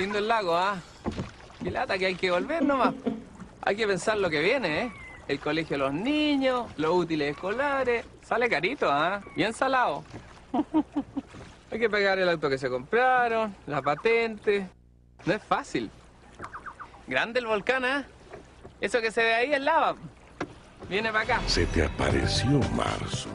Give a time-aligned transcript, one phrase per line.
[0.00, 0.78] Lindo el lago, ¿ah?
[1.62, 2.94] Y lata que hay que volver nomás.
[3.60, 4.92] Hay que pensar lo que viene, ¿eh?
[5.28, 8.06] El colegio de los niños, los útiles escolares.
[8.22, 9.20] Sale carito, ¿ah?
[9.36, 10.02] Bien salado.
[11.70, 14.66] Hay que pagar el auto que se compraron, la patente.
[15.26, 15.90] No es fácil.
[17.06, 18.06] Grande el volcán, ¿ah?
[18.80, 19.96] Eso que se ve ahí es lava.
[20.88, 21.40] Viene para acá.
[21.46, 23.28] Se te apareció marzo.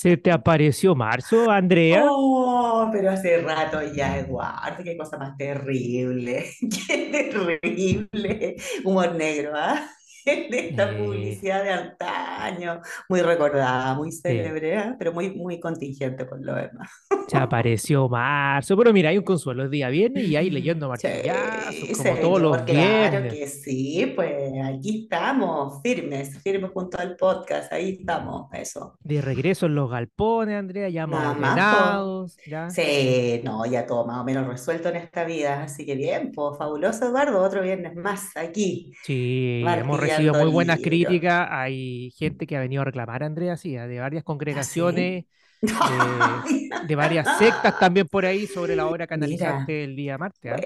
[0.00, 2.06] ¿Se te apareció marzo, Andrea?
[2.08, 6.46] Oh, pero hace rato ya, Eduardo, qué cosa más terrible,
[6.86, 8.56] qué terrible.
[8.82, 9.86] Humor negro, ¿ah?
[10.50, 14.96] De esta Eh, publicidad de antaño, muy recordada, muy célebre, ¿ah?
[14.98, 16.90] Pero muy, muy contingente por lo demás.
[17.28, 18.76] se apareció marzo.
[18.76, 22.40] Pero mira, hay un consuelo, es día viernes y ahí leyendo martillazos, Sí, como todos
[22.42, 23.32] los señor, claro viernes.
[23.34, 28.96] que sí, pues aquí estamos, firmes, firmes junto al podcast, ahí estamos, eso.
[29.00, 32.70] De regreso en los galpones, Andrea, ya más ordenados, ya.
[32.70, 36.58] Sí, no, ya todo más o menos resuelto en esta vida, así que bien, pues
[36.58, 40.80] fabuloso Eduardo, otro viernes más aquí, Sí, hemos recibido muy buenas libros.
[40.80, 41.48] críticas.
[41.50, 44.80] Hay gente que ha venido a reclamar, Andrea, sí, de varias ¿Ah, sí?
[44.84, 45.24] congregaciones,
[45.86, 46.44] eh,
[46.80, 50.64] de varias sectas también por ahí sobre la obra que Mira, el día martes, ¿ah?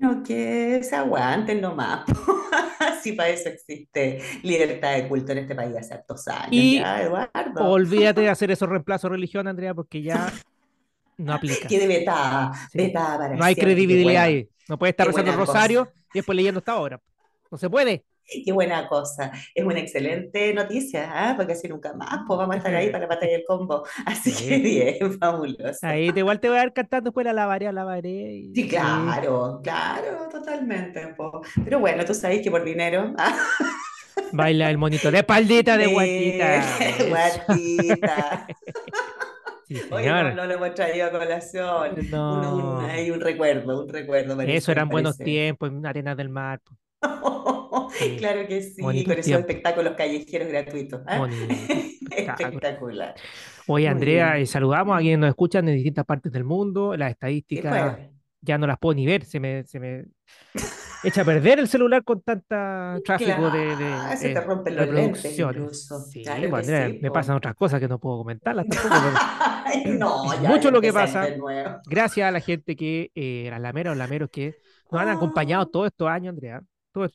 [0.00, 2.04] bueno, que se aguanten nomás,
[3.02, 7.02] si para eso existe libertad de culto en este país hace hartos años Y ya,
[7.02, 7.32] Eduardo.
[7.56, 10.38] olvídate de hacer esos reemplazos de religión, Andrea, porque ya
[11.18, 11.68] no aplica.
[11.68, 12.78] Quede vetada, Sí.
[12.78, 14.50] vetada para No hay credibilidad ahí.
[14.68, 15.36] No puedes estar rezando el cosa.
[15.36, 17.00] rosario y después leyendo esta obra.
[17.50, 18.04] No se puede.
[18.44, 19.30] Qué buena cosa.
[19.54, 21.34] Es una excelente noticia, ¿ah?
[21.36, 23.84] Porque así nunca más, pues vamos a estar ahí para la batalla del combo.
[24.06, 25.78] Así que bien, fabuloso.
[25.82, 28.08] Ahí te, igual te voy a dar cantando después la lavaré, lavaré.
[28.10, 31.06] y- Sí, claro, claro, totalmente.
[31.16, 31.40] po.
[31.64, 33.14] Pero bueno, tú sabes que por dinero.
[33.18, 33.36] ah,
[34.32, 36.62] Baila el monito de espaldita de guatita.
[37.08, 38.46] Guatita.
[39.68, 41.92] Sí, Oye, no, lo hemos traído a colación.
[41.92, 42.80] Un, un, No.
[42.80, 46.60] hay un recuerdo, un recuerdo, Eso eran buenos tiempos en arenas del mar.
[47.90, 51.00] Sí, Claro que sí, bonitos con esos espectáculos callejeros gratuitos.
[51.06, 51.18] ¿ah?
[51.18, 51.54] Bonito.
[52.10, 53.14] Espectacular.
[53.66, 56.96] Oye, Andrea, eh, saludamos a quienes nos escuchan en distintas partes del mundo.
[56.96, 57.98] Las ¿Qué estadísticas
[58.40, 59.24] ya no las puedo ni ver.
[59.24, 60.04] Se me, se me
[61.02, 64.76] echa a perder el celular con tanta tráfico de, de, Claro, se te eh, rompen
[64.76, 66.00] los lentes incluso.
[66.00, 67.14] Sí, Claro pues, Andrea, sí, me po.
[67.14, 69.18] pasan otras cosas que no puedo comentarlas tampoco.
[69.98, 71.22] no, ya mucho lo que pasa.
[71.22, 71.40] de.
[71.86, 74.54] Gracias a la gente que, eh, a lameras o lameros que
[74.90, 75.66] nos han acompañado Oh.
[75.66, 76.62] todos estos años, Andrea.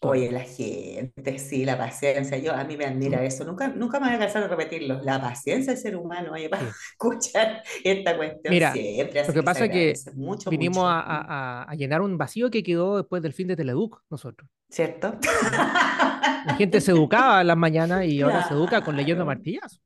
[0.02, 2.38] Oye, la gente, sí, la paciencia.
[2.38, 3.44] Yo, a mí me admira eso.
[3.44, 5.02] Nunca, nunca me voy a cansar de repetirlo.
[5.04, 6.70] La paciencia del ser humano, oye, para Sí.
[6.94, 9.26] escuchar esta cuestión Mira, siempre.
[9.28, 10.88] Lo que pasa es que mucho, vinimos mucho.
[10.88, 14.50] a, a- a- a llenar un vacío que quedó después del fin de Teleduc, nosotros.
[14.70, 15.16] ¿Cierto?
[16.46, 19.38] La gente se educaba en las mañanas y ahora se educa con leyendo Claro.
[19.38, 19.82] martillazos.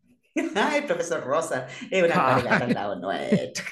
[0.56, 3.64] Ay, profesor Rosa, es una al lado nuestro.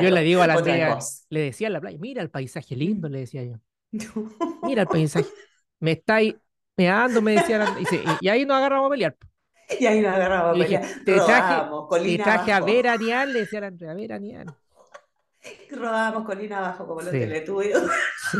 [0.00, 0.98] Yo le digo a la Andrea,
[1.30, 3.56] le decía en la playa, mira el paisaje lindo, le decía yo.
[3.92, 4.32] No.
[4.62, 5.28] Mira el paisaje.
[5.80, 6.34] Me estáis
[6.76, 9.16] meando, me decía la- y, dice, y- ahí nos agarramos a pelear.
[9.78, 11.04] Y ahí nos agarramos a dije, pelear.
[11.04, 12.72] te traje, Rodamos, te traje a abajo.
[12.72, 14.46] veranear, le decía la Andrea, a veranear.
[15.70, 17.18] Rodamos colina abajo como los Sí.
[17.20, 17.78] teletubbies.
[18.30, 18.38] Sí.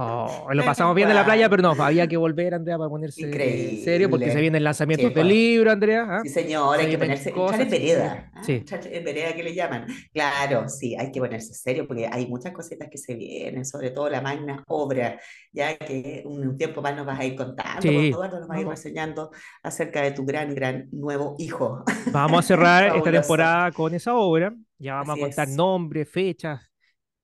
[0.00, 3.22] Oh, lo pasamos bien en la playa, pero no, había que volver, Andrea, para ponerse
[3.26, 3.82] Increíble.
[3.82, 5.26] serio, porque se vienen lanzamientos Sí, de pues.
[5.26, 6.06] libro, Andrea.
[6.08, 6.20] ¿ah?
[6.22, 8.30] Sí, señor, hay que ponerse, cosas, en vereda.
[8.42, 8.52] sí.
[8.54, 9.86] Entrar en vereda que le llaman.
[10.12, 14.08] Claro, sí, hay que ponerse serio porque hay muchas cositas que se vienen, sobre todo
[14.08, 15.18] la magna obra,
[15.52, 18.08] ya que un, tiempo más nos vas a ir contando, Sí.
[18.10, 19.30] Eduardo, nos vas a ir reseñando
[19.64, 21.82] acerca de tu gran, gran nuevo hijo.
[22.12, 24.54] Vamos a cerrar esta temporada con esa obra.
[24.78, 25.56] Ya vamos Así a contar es.
[25.56, 26.60] nombres, fechas,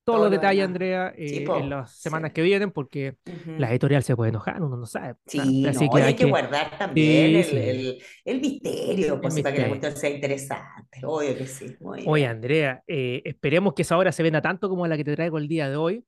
[0.05, 0.67] todos Todo los lo detalles, demás.
[0.69, 2.33] Andrea, eh, en las semanas sí.
[2.35, 3.17] que vienen, porque
[3.57, 5.15] la editorial se puede enojar, uno no sabe.
[5.25, 7.57] Sí, Así no, que hay hay que que- guardar también Sí, el, sí.
[7.57, 10.99] el- el misterio, pues, para que la cuestión sea interesante.
[11.03, 11.75] Obvio que sí.
[12.05, 12.27] Oye.
[12.27, 15.47] Andrea, eh, esperemos que esa obra se venda tanto como la que te traigo el
[15.47, 16.05] día de hoy.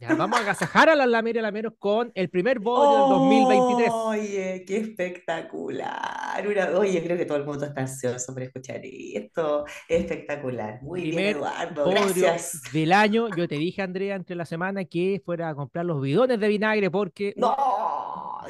[0.00, 3.90] Ya, vamos a agasajar a las Lameras y Lameros con el primer bodrio del 2023.
[3.92, 6.46] Oye, qué espectacular.
[6.46, 9.64] Una- oye, creo que todo el mundo está ansioso por escuchar esto.
[9.88, 10.82] Espectacular.
[10.82, 11.84] Muy bien, Primer Eduardo.
[11.84, 12.60] bodrio Gracias.
[12.72, 13.28] del año.
[13.36, 16.90] Yo te dije, Andrea, entre la semana que fuera a comprar los bidones de vinagre
[16.90, 17.56] porque No,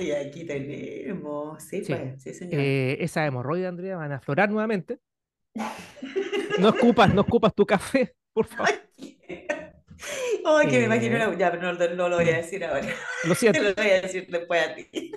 [0.00, 1.62] y aquí tenemos.
[1.62, 1.92] Sí, Sí.
[1.94, 2.54] pues, sí, señor.
[2.60, 4.98] eh, esa hemorroide, Andrea, van a aflorar nuevamente.
[6.58, 8.68] No escupas, no escupas tu café, por favor.
[10.44, 11.32] Oh, que me eh, imagino.
[11.34, 12.86] Ya, pero no, lo voy a eh, decir ahora.
[13.24, 13.60] Lo siento.
[13.60, 15.12] Te lo voy a decir después a ti.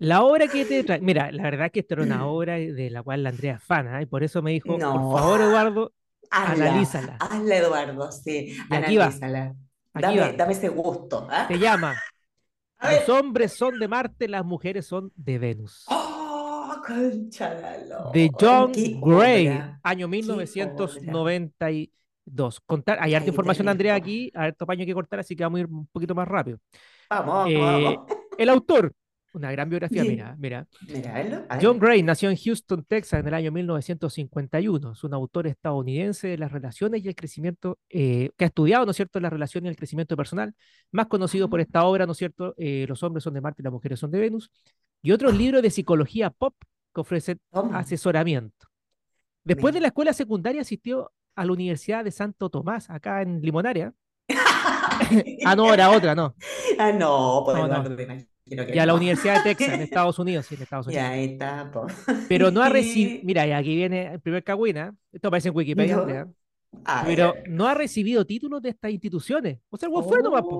[0.00, 3.02] La obra que te trae, mira, la verdad que esta era una obra de la
[3.02, 4.02] cual la Andrea es fan, ¿eh?
[4.02, 4.92] y por eso me dijo, no.
[4.92, 5.92] por favor, Eduardo,
[6.30, 7.16] analízala.
[7.20, 9.54] Hazla, Eduardo, sí, analízala.
[9.94, 11.28] Aquí dame, ese gusto.
[11.30, 11.44] ¿ah?
[11.44, 11.54] ¿eh?
[11.54, 11.94] Te llama.
[12.82, 15.84] Los hombres son de Marte, las mujeres son de Venus.
[15.88, 17.54] ¡Oh, concha
[18.12, 19.80] De John Gray, obra.
[19.82, 21.66] año 1990.
[22.24, 22.98] Dos, contar.
[23.00, 25.86] Hay harta información, Andrea, aquí, harto paño que cortar, así que vamos a ir un
[25.88, 26.58] poquito más rápido.
[27.10, 27.92] Vamos, vamos.
[27.92, 27.98] Eh,
[28.38, 28.92] el autor,
[29.34, 30.08] una gran biografía, sí.
[30.08, 30.66] mira, mira.
[30.88, 34.92] Míralo, John Gray nació en Houston, Texas, en el año 1951.
[34.92, 38.92] Es un autor estadounidense de las relaciones y el crecimiento, eh, que ha estudiado, ¿no
[38.92, 40.54] es cierto?, las relaciones y el crecimiento personal.
[40.92, 43.64] Más conocido por esta obra, ¿no es cierto?, eh, Los hombres son de Marte y
[43.64, 44.50] las mujeres son de Venus.
[45.02, 46.54] Y otros libros de psicología pop
[46.94, 47.68] que ofrecen oh.
[47.74, 48.68] asesoramiento.
[49.42, 53.92] Después de la escuela secundaria asistió a la Universidad de Santo Tomás, acá en Limonaria.
[55.44, 56.34] Ah, no, era otra, no.
[56.78, 58.24] Ah, no, pues No, no.
[58.46, 58.94] Y a la.
[58.94, 61.04] Universidad de Texas, en Estados Unidos, sí, en Estados Unidos.
[61.04, 61.86] ahí está, po.
[62.28, 65.96] Pero no ha recibido, mira, y aquí viene el primer cagüina, esto aparece en Wikipedia,
[65.96, 66.34] No.
[67.04, 69.58] Pero no ha recibido títulos de estas instituciones.
[69.70, 70.50] O sea, el weón fue nomás, po.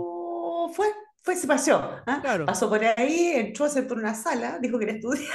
[0.66, 0.86] Oh, fue,
[1.22, 1.78] fue, se pasó.
[2.06, 2.18] ¿ah?
[2.20, 2.46] Claro.
[2.46, 5.30] Pasó por ahí, entró, se entró en una sala, dijo que era estudiante.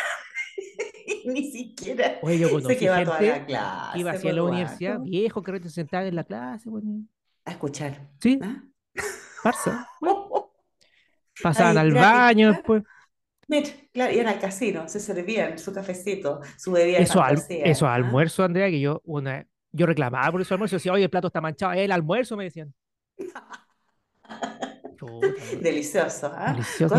[1.33, 3.93] Ni siquiera Oye, yo conocí se quedó a toda gente la clase.
[3.93, 7.09] que iba hacia la universidad, viejo, que se sentaba en la clase, weón.
[7.45, 8.09] A escuchar.
[8.19, 8.63] Sí, ¿ah?
[11.41, 12.83] Pasaban al baño después.
[13.47, 17.95] Mira, claro, iban al casino, se servían su cafecito, su bebida Eso, al, eso ¿ah?
[17.95, 20.75] almuerzo, Andrea, que yo una, yo reclamaba por eso almuerzo.
[20.75, 21.73] Decía, oye, el plato está manchado.
[21.73, 22.73] El almuerzo, me decían.
[25.61, 26.53] Delicioso, ¿ah?
[26.53, 26.95] Delicioso,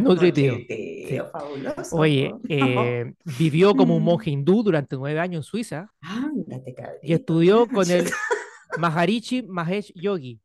[0.00, 1.96] nutritivo, fabuloso.
[1.96, 4.06] Oye, eh, vivió como un Mm.
[4.06, 8.06] monje hindú durante nueve años en Suiza Ándate, y estudió con el
[8.78, 10.40] Maharishi Mahesh Yogi.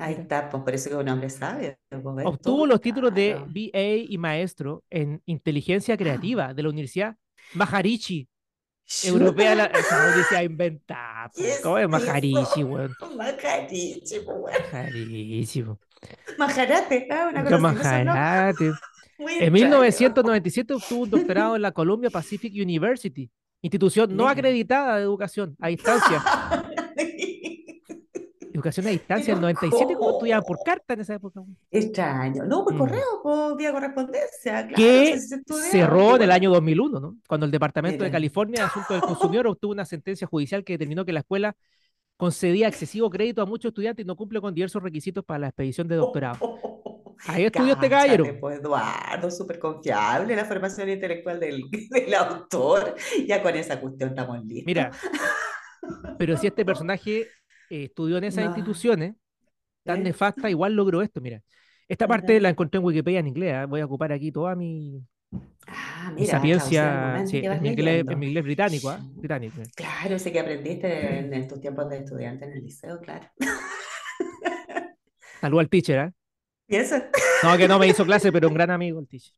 [0.00, 1.76] Ahí está, pues por eso que es un hombre sabio.
[1.90, 3.34] pues, Obtuvo los títulos de.
[3.48, 7.16] BA y maestro en inteligencia creativa de la Universidad
[7.54, 8.28] Maharishi
[9.04, 11.28] Europea, la, esa universidad inventada.
[11.28, 11.42] po.
[11.42, 11.90] ¿Qué es ¿Cómo es eso?
[11.90, 12.96] Maharishi, weón?
[13.16, 14.58] Majarichi, pues, bueno.
[14.72, 15.78] Maharisshi, po.
[16.38, 17.28] Majarate, ¿ah?
[17.30, 18.64] Una majarate.
[18.64, 18.74] En
[19.28, 19.50] extraño.
[19.50, 23.30] 1997 obtuvo un doctorado en la Columbia Pacific University,
[23.62, 26.22] institución no acreditada de educación a distancia.
[28.58, 31.40] Educación a distancia, el Pero 97, ¿cómo estudiaban por carta en esa época?
[31.70, 32.44] Extraño.
[32.44, 32.78] No, por Mm.
[32.78, 34.66] correo, por vía correspondencia.
[34.66, 37.16] Claro, que estudiaba, cerró en el año 2001, ¿no?
[37.28, 38.10] Cuando el Departamento de.
[38.10, 39.00] California de Asuntos del
[39.40, 41.54] Consumidor obtuvo una sentencia judicial que determinó que la escuela
[42.16, 45.86] concedía excesivo crédito a muchos estudiantes y no cumple con diversos requisitos para la expedición
[45.86, 46.38] de doctorado.
[47.26, 48.24] Ahí estudió este caballero.
[48.40, 52.94] pues, Eduardo, súper confiable la formación intelectual del, del autor.
[53.26, 54.66] Ya con esa cuestión estamos listos.
[54.66, 54.90] Mira,
[56.18, 57.26] pero si este personaje
[57.70, 58.50] eh, estudió en esas No.
[58.50, 59.14] instituciones
[59.84, 60.04] tan ¿Eh?
[60.04, 61.42] nefasta, igual logró esto, mira.
[61.88, 63.66] Esta parte la encontré en Wikipedia en inglés, ¿ah?
[63.66, 65.02] voy a ocupar aquí toda mi,
[65.66, 69.00] Ah, mi mira, sapiencia, sí, en mi inglés, en inglés británico, ¿ah?
[69.16, 69.62] Británico.
[69.74, 73.26] Claro, ese que aprendiste en, en tus tiempos de estudiante en el liceo, claro.
[75.40, 76.12] Saludo al teacher, ¿ah?
[76.68, 76.96] ¿Y eso?
[77.42, 79.32] No, que no me hizo clase, pero un gran amigo el teacher.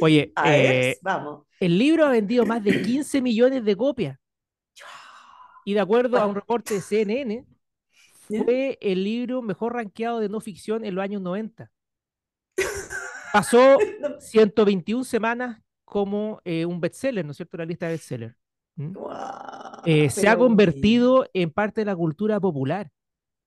[0.00, 1.46] Oye, ver, eh, vamos.
[1.58, 4.18] el libro ha vendido más de 15 millones de copias.
[5.68, 7.44] Y de acuerdo a un reporte de CNN,
[8.26, 11.70] fue el libro mejor rankeado de no ficción en los años 90.
[13.34, 13.76] Pasó
[14.18, 17.58] 121 semanas como eh, un bestseller, ¿no es cierto?
[17.58, 18.34] La lista de bestseller.
[18.76, 18.96] ¿Mm?
[19.84, 22.90] Eh, se ha convertido en parte de la cultura popular,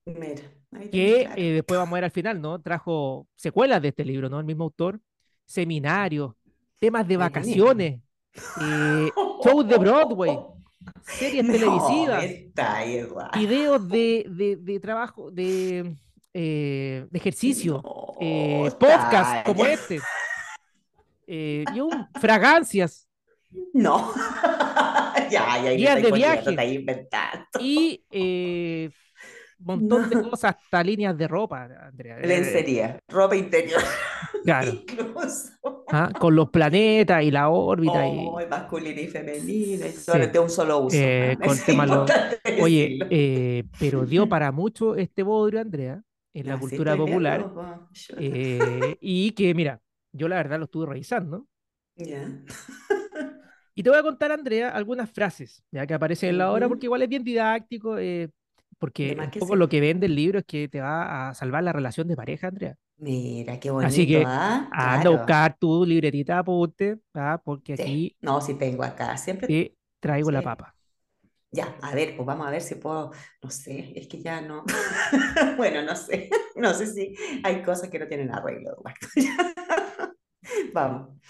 [0.06, 0.44] mira,
[0.92, 1.42] que claro.
[1.42, 2.62] eh, después vamos a ver al final, ¿no?
[2.62, 4.40] Trajo secuelas de este libro, ¿no?
[4.40, 5.02] El mismo autor,
[5.46, 6.36] seminarios,
[6.78, 8.00] temas de vacaciones,
[9.44, 10.38] shows de Broadway,
[11.04, 12.26] series No, televisivas,
[13.38, 15.96] videos de, de, de trabajo, de,
[16.34, 20.00] eh, de ejercicio, No, eh, está podcasts como este,
[21.28, 21.66] eh,
[22.20, 23.08] fragancias
[23.74, 24.14] No.
[25.30, 26.56] ya, ya, me de viaje.
[27.60, 28.04] y
[29.66, 32.20] montón de cosas, hasta líneas de ropa, Andrea.
[32.20, 33.82] eh, Lencería, ropa interior,
[34.44, 35.50] claro, incluso.
[35.92, 40.06] ah, con los planetas y la órbita y Oh, masculina y femenina, y Sí.
[40.06, 40.98] todo de un solo uso.
[40.98, 41.44] Eh, ¿ah?
[41.46, 42.06] con lo-
[42.64, 46.02] Oye, eh, pero dio para mucho este bodrio, Andrea,
[46.34, 47.46] en la Así cultura popular,
[48.18, 49.82] eh, y que, mira,
[50.14, 51.48] yo la verdad lo estuve revisando,
[51.98, 52.28] Ya.
[53.76, 56.86] y te voy a contar, Andrea, algunas frases, ya que aparecen en la obra, porque
[56.88, 58.30] igual es bien didáctico, eh,
[58.82, 61.74] porque un poco lo que vende el libro es que te va a salvar la
[61.74, 62.78] relación de pareja, Andrea.
[62.98, 64.70] Mira, qué Así bonito, que ¿ah?
[64.72, 67.42] Anda a buscar tu libretita apunte, ¿ah?
[67.44, 67.84] porque Sí.
[67.84, 69.48] aquí No, si tengo acá, siempre.
[69.48, 70.76] te traigo la papa.
[71.54, 73.12] Ya, a ver, pues vamos a ver si puedo,
[73.44, 74.64] no sé, es que ya no.
[75.58, 79.00] Bueno, no sé, no sé si hay cosas que no tienen arreglo, Eduardo.
[80.74, 81.22] Vamos.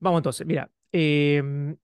[0.00, 0.70] Vamos entonces, mira.
[0.92, 1.76] em,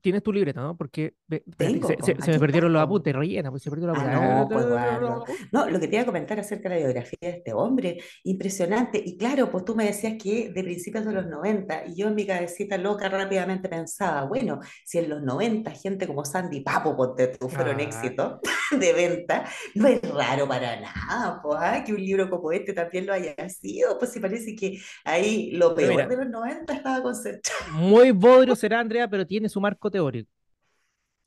[0.00, 0.76] tienes tu libreta, ¿no?
[0.76, 3.94] Porque ve- Tengo, se, se- se me perdieron los apuntes, rellena, pues se perdió la
[3.94, 5.24] Ah, no, pues Eduardo.
[5.52, 9.02] No, lo que te iba a comentar acerca de la biografía de este hombre, impresionante.
[9.04, 12.14] Y claro, pues tú me decías que de principios de los 90, y yo en
[12.14, 17.28] mi cabecita loca rápidamente pensaba, bueno, si en los 90 gente como Sandy Papo, ponte
[17.28, 17.82] tú, fueron Ah.
[17.82, 18.40] éxitos
[18.80, 23.06] de venta, no es raro para nada, pues, ah, que un libro como este también
[23.06, 26.06] lo haya sido, pues si parece que ahí lo peor mira.
[26.06, 27.60] de los 90 estaba concentrado.
[27.72, 30.30] Muy bodrio será Andrea, pero tiene su marco teórico.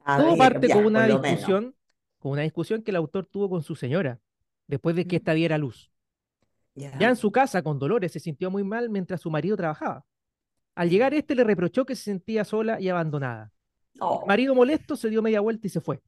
[0.06, 1.22] A Todo ver, parte ya, con una menos.
[1.22, 1.76] discusión,
[2.20, 4.20] con una discusión que el autor tuvo con su señora,
[4.68, 5.20] después de que Mm.
[5.20, 5.92] ésta diera a luz.
[6.76, 6.98] Ya.
[7.00, 10.06] Ya en su casa, con Dolores, se sintió muy mal mientras su marido trabajaba.
[10.76, 13.52] Al llegar este le reprochó que se sentía sola y abandonada.
[14.00, 16.02] Oh, El marido molesto se dio media vuelta y se fue.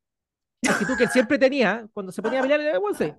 [0.68, 3.14] Actitud que él siempre tenía cuando se ponía a pelear, eh, bueno, sí.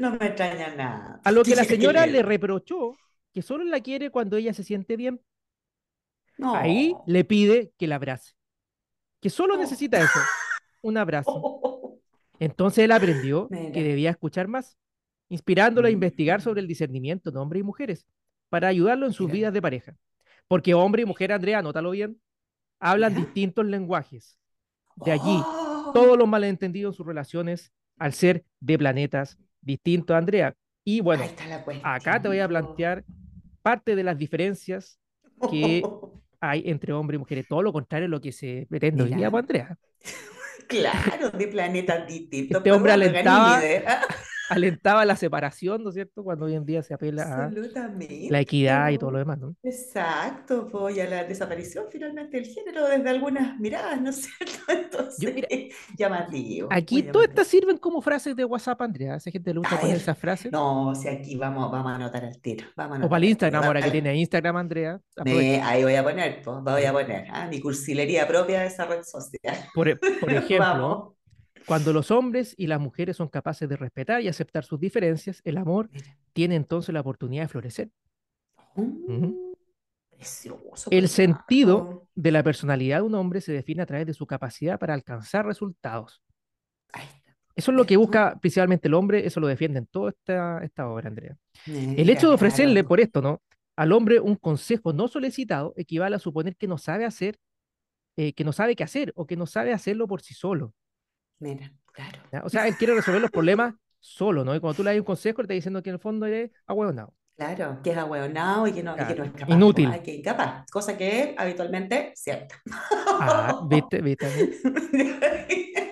[0.00, 1.20] no me extraña nada.
[1.22, 2.96] A lo que la señora le reprochó
[3.32, 5.20] que solo la quiere cuando ella se siente bien.
[6.38, 6.54] No.
[6.54, 8.32] Ahí le pide que la abrace.
[9.20, 9.58] Que solo Oh.
[9.58, 10.18] necesita eso,
[10.82, 11.30] un abrazo.
[11.34, 11.98] Oh,
[12.38, 14.76] Entonces él aprendió que debía escuchar más,
[15.28, 16.42] inspirándolo a investigar Mm.
[16.42, 18.06] sobre el discernimiento de hombres y mujeres,
[18.50, 19.34] para ayudarlo en sus Mira.
[19.34, 19.96] vidas de pareja.
[20.48, 22.20] Porque hombre y mujer, Andrea, anótalo bien,
[22.78, 24.38] hablan distintos lenguajes.
[24.96, 25.90] De allí, Oh.
[25.94, 30.54] todos los malentendidos en sus relaciones, al ser de planetas distintos, Andrea.
[30.84, 31.24] Y bueno,
[31.82, 33.02] acá te voy a plantear
[33.62, 35.00] parte de las diferencias
[35.50, 35.82] que
[36.50, 37.46] hay entre hombres y mujeres.
[37.48, 39.76] Todo lo contrario de lo que se pretende hoy día, pues, Andrea.
[40.68, 42.56] Claro, de planetas distintos.
[42.56, 43.60] Este hombre alentaba-.
[44.48, 46.22] Alentaba la separación, ¿no es cierto?
[46.22, 47.50] Cuando hoy en día se apela a
[48.30, 49.54] la equidad y todo lo demás, ¿no?
[49.62, 54.56] Exacto, pues, y a la desaparición finalmente del género desde algunas miradas, ¿no es cierto?
[54.68, 55.48] Entonces, Yo, mira,
[55.96, 56.68] llamativo.
[56.70, 59.14] Aquí todas estas sirven como frases de WhatsApp, Andrea.
[59.14, 60.52] A esa gente le gusta A poner ver, esas frases.
[60.52, 62.66] No, si aquí vamos, vamos a anotar al tiro.
[62.76, 65.00] Vamos a O para el Instagram, ahora que tiene Instagram, Andrea.
[65.24, 68.84] Me- ahí voy a poner, pues, voy a poner ah, mi cursilería propia de esa
[68.86, 69.56] red social.
[69.74, 71.15] Por, e- por ejemplo, Vamos.
[71.66, 75.56] Cuando los hombres y las mujeres son capaces de respetar y aceptar sus diferencias, el
[75.56, 76.16] amor Mira.
[76.32, 77.90] tiene entonces la oportunidad de florecer.
[78.76, 79.32] Mm,
[80.10, 84.26] Precioso, El sentido de la personalidad de un hombre se define a través de su
[84.26, 86.22] capacidad para alcanzar resultados.
[87.54, 90.88] Eso es lo que busca principalmente el hombre, eso lo defiende en toda esta, esta
[90.88, 91.36] obra, Andrea.
[91.66, 92.88] El hecho de ofrecerle claro.
[92.88, 93.42] por esto, ¿no?
[93.76, 97.38] Al hombre un consejo no solicitado equivale a suponer que no sabe hacer,
[98.16, 100.74] eh, que no sabe qué hacer o que no sabe hacerlo por sí solo.
[101.38, 102.18] Mira, claro.
[102.32, 102.42] ¿ya?
[102.44, 104.54] O sea, él quiere resolver los problemas solo, ¿no?
[104.54, 106.50] Y cuando tú le das un consejo, le está diciendo que en el fondo eres
[106.66, 107.12] ahueonado.
[107.36, 109.54] Claro, que es ahueonado y que no, y que Claro, no es capaz.
[109.54, 109.90] inútil.
[109.92, 112.54] ay, que es incapaz, cosa que es habitualmente cierta.
[113.20, 114.26] Ah, viste, viste.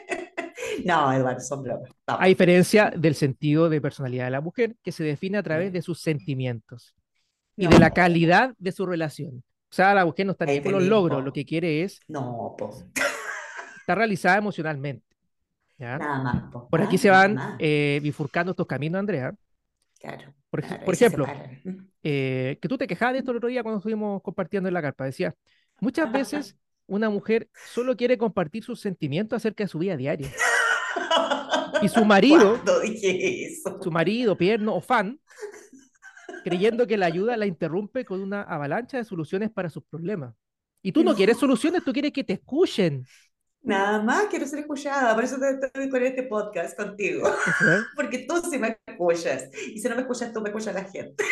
[0.84, 1.12] ¿no?
[1.12, 1.90] Eduardo, son bromas.
[2.06, 5.82] A diferencia del sentido de personalidad de la mujer, que se define a través de
[5.82, 6.94] sus sentimientos
[7.56, 9.42] y de la calidad de su relación.
[9.70, 12.54] O sea, la mujer no está ni por los logros, lo que quiere es No,
[12.56, 12.84] pues,
[13.80, 15.03] estar realizada emocionalmente.
[15.84, 15.98] ¿Ya?
[15.98, 16.42] nada más.
[16.52, 16.68] po.
[16.68, 19.34] Por aquí Ah, se van eh, bifurcando estos caminos, Andrea.
[20.00, 21.26] Claro, Por, claro, ejemplo,
[22.02, 24.82] eh, que tú te quejabas de esto el otro día cuando estuvimos compartiendo en la
[24.82, 25.04] carpa.
[25.04, 25.34] Decía,
[25.80, 30.30] muchas veces una mujer solo quiere compartir sus sentimientos acerca de su vida diaria.
[31.80, 32.60] Y su marido,
[33.82, 35.18] su marido, pierno o fan,
[36.44, 40.34] creyendo que la ayuda la interrumpe con una avalancha de soluciones para sus problemas.
[40.82, 41.16] Y tú no No.
[41.16, 43.06] quieres soluciones, tú quieres que te escuchen.
[43.64, 47.32] Nada más quiero ser escuchada, por eso estoy con este podcast contigo, ¿eh?
[47.96, 51.24] porque tú sí me escuchas, y si no me escuchas tú, me escucha la gente.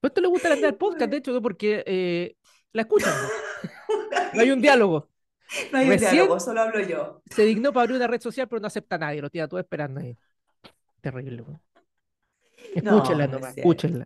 [0.00, 2.34] Pues esto le gusta la el podcast, de hecho, porque eh,
[2.72, 3.14] la escuchan.
[3.14, 4.40] ¿no?
[4.40, 5.08] Hay un diálogo.
[5.70, 7.22] No hay un diálogo, solo hablo yo.
[7.30, 9.60] Se dignó para abrir una red social, pero no acepta a nadie, lo tiene todo
[9.60, 10.18] esperando ahí.
[11.00, 11.42] Terrible.
[11.42, 11.56] güey.
[12.74, 14.04] Escúchenla no nomás, escúchenla.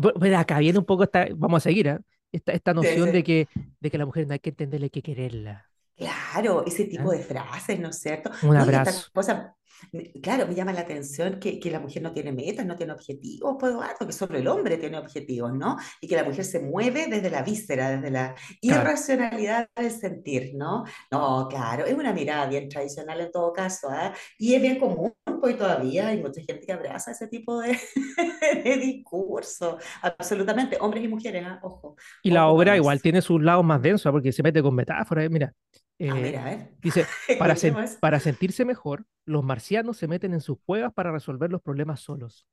[0.00, 0.36] No.
[0.36, 2.00] Acá viene un poco esta, vamos a seguir, ¿ah?
[2.32, 3.12] Esta, esta noción sí.
[3.12, 3.48] de que,
[3.80, 5.70] de que la mujer no hay que entenderle, hay que quererla.
[5.96, 7.12] Claro, ese tipo ¿Ah?
[7.12, 8.30] de frases, ¿no es cierto?
[8.40, 9.10] Un No, y esta abrazo.
[9.12, 9.56] cosa,
[9.92, 12.92] me- claro, me llama la atención que, que la mujer no tiene metas, no tiene
[12.92, 15.76] objetivos, pues Eduardo, que solo el hombre tiene objetivos, ¿no?
[16.00, 18.82] Y que la mujer se mueve desde la víscera, desde la Claro.
[18.82, 20.84] irracionalidad del sentir, ¿no?
[21.10, 24.12] No, claro, es una mirada bien tradicional en todo caso, ¿ah?
[24.38, 27.78] Y es bien común, pues todavía hay mucha gente que abraza ese tipo de,
[28.64, 31.60] de discurso, absolutamente, hombres y mujeres, ¿ah?
[31.62, 31.96] Ojo.
[32.22, 34.12] Y la obra igual tiene sus lados más densos, ¿ah?
[34.12, 35.24] porque se mete con metáforas.
[35.26, 35.28] ¿eh?
[35.28, 35.52] Mira,
[36.00, 37.06] Ah, eh, mira, a ver, dice,
[37.38, 42.00] para, sen- sentirse mejor, los marcianos se meten en sus cuevas para resolver los problemas
[42.00, 42.46] solos.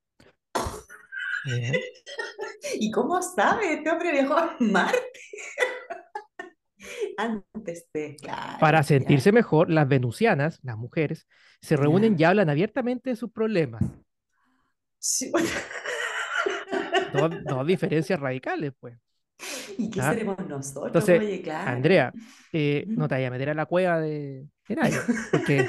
[2.79, 3.75] ¿Y cómo sabe?
[3.75, 4.99] Este hombre viajó a Marte.
[7.17, 8.59] Antes de, claro.
[8.59, 11.27] Para sentirse mejor, las venusianas, las mujeres,
[11.61, 13.83] se reúnen y hablan abiertamente de sus problemas.
[14.99, 15.31] Sí.
[17.13, 18.97] Dos, dos diferencias radicales, pues.
[19.77, 20.11] ¿Y qué ¿ah?
[20.11, 20.87] seremos nosotros?
[20.87, 21.71] Entonces, Oye, claro.
[21.71, 22.13] Andrea,
[22.51, 24.97] eh, no te vayas a meter a la cueva de, de nadie,
[25.31, 25.67] porque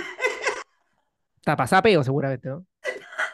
[1.36, 2.66] está pasada peo seguramente, ¿no?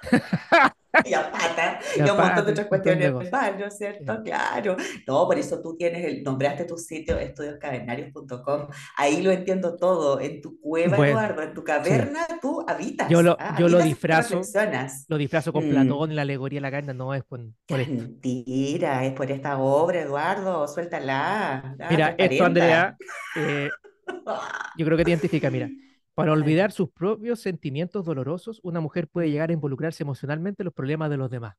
[1.05, 3.79] Y a pata, Y y un montón de otras cuestiones más, ¿no es Sí.
[3.79, 4.23] cierto?
[4.23, 4.77] Claro.
[5.07, 8.69] No, por eso tú tienes el, nombraste tu sitio estudioscavernarios.com.
[8.97, 10.21] Ahí lo entiendo todo.
[10.21, 11.67] En tu cueva, Bueno, Eduardo, en tu sí.
[11.67, 13.09] caverna, tú habitas.
[13.09, 13.57] Yo lo, ¿ah?
[13.59, 14.41] yo lo disfrazo,
[15.09, 15.71] lo disfrazo con Mm.
[15.71, 17.95] Platón la alegoría de la carne, no es con, por esto.
[17.95, 21.75] Mentira, es por esta obra, Eduardo, suéltala.
[21.81, 22.45] ah, Mira, esto.
[22.45, 22.97] Andrea,
[23.37, 23.71] eh,
[24.77, 25.51] yo creo que te identifica.
[25.51, 25.69] Mira,
[26.15, 30.75] para olvidar sus propios sentimientos dolorosos, una mujer puede llegar a involucrarse emocionalmente en los
[30.75, 31.57] problemas de los demás.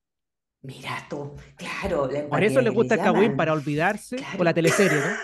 [0.62, 3.02] Mira tú, claro, la Por eso le gusta el.
[3.02, 4.56] Cagüín, para olvidarse, por la Claro.
[4.56, 5.16] teleserie, ¿no?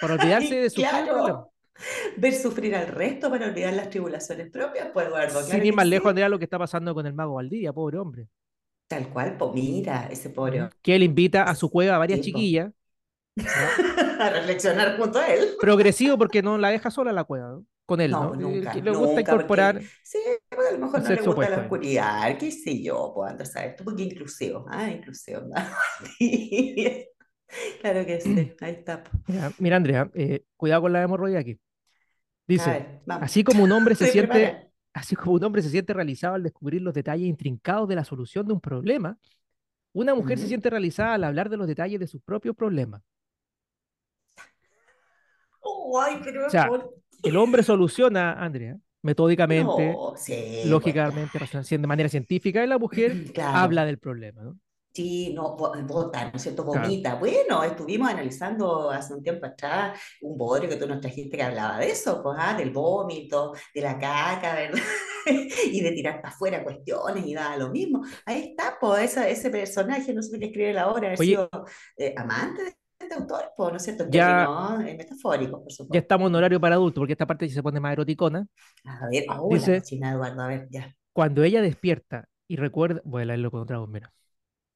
[0.00, 1.06] Para olvidarse de problemas.
[1.06, 1.52] Claro,
[2.16, 5.86] ver sufrir al resto para olvidar las tribulaciones propias, pues Eduardo, Sin claro ir más
[5.86, 6.08] lejos.
[6.10, 8.28] Andrea, lo que está pasando con el mago Valdivia, pobre hombre.
[8.88, 10.70] Tal cual, pues mira, ese pobre Ujú.
[10.82, 12.72] Que él invita a su cueva a varias chiquillas,
[14.20, 15.48] a reflexionar junto a él.
[15.60, 17.66] progresivo porque no la deja sola la cueva, ¿no?
[17.86, 18.34] Con él, No, ¿no?
[18.34, 19.74] nunca, le gusta nunca, incorporar.
[19.74, 21.62] porque sí, pues a lo mejor no le gusta la opuesto, ¿eh?
[21.62, 25.42] oscuridad, qué sé yo, pues anda a saber, tú porque inclusivo, ah, inclusivo.
[27.80, 29.04] Claro que sí, ahí está.
[29.28, 31.58] Mira, mira, Andrea, eh, cuidado con la hemorroida aquí.
[32.48, 34.70] Dice, ver, así como un hombre se siente, preparada.
[34.92, 38.46] así como un hombre se siente realizado al descubrir los detalles intrincados de la solución
[38.46, 39.16] de un problema,
[39.92, 43.02] una mujer se siente realizada al hablar de los detalles de sus propios problemas.
[46.00, 51.78] Ay, pero O sea, por- El hombre soluciona, Andrea, metódicamente, No, sí, lógicamente, racional- de
[51.86, 53.58] manera científica, y la mujer claro.
[53.58, 54.58] habla del problema, ¿no?
[54.92, 56.64] Sí, no, vo- vota, ¿no es cierto?
[56.64, 56.80] Claro.
[56.88, 57.16] Vomita.
[57.16, 61.78] Bueno, estuvimos analizando hace un tiempo atrás un bodrio que tú nos trajiste que hablaba
[61.78, 64.80] de eso, pues, ah, del vómito, de la caca, ¿verdad?
[65.72, 68.02] Y de tirar para afuera cuestiones y da lo mismo.
[68.24, 71.26] Ahí está, pues, esa- ese personaje, no sé quién escribe la obra, Oye.
[71.30, 71.50] sido
[71.98, 74.06] eh, amante de este autor, ¿no es cierto?
[74.10, 74.46] Ya-
[74.96, 75.98] metafóricos, por Ya supuesto.
[75.98, 78.46] estamos en horario para adultos, porque esta parte ya se pone más eroticona.
[78.84, 83.00] A ver, oh, Dice- la cochina, Eduardo, a ver, ya, Cuando ella despierta y recuerda,
[83.04, 84.12] voy a leerlo con otra mira.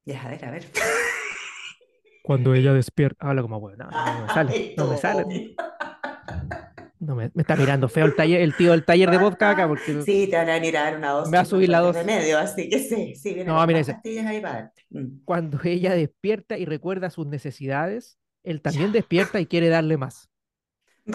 [0.04, 0.64] ya, a ver, a ver.
[2.22, 5.56] Cuando ella despierta, habla como bueno, no, no me sale, no me sale,
[7.00, 9.66] no me, me está mirando feo el taller, el tío del taller de vodka acá,
[9.66, 11.80] porque Sí, te van a venir a dar una dosis Me va a subir la
[11.80, 12.36] de dosis.
[12.36, 13.80] así que sí, sí, vienen No, mira,
[14.26, 14.72] ahí para.
[14.90, 15.06] Mm.
[15.24, 20.28] cuando ella despierta y recuerda sus necesidades, él también despierta y quiere darle más.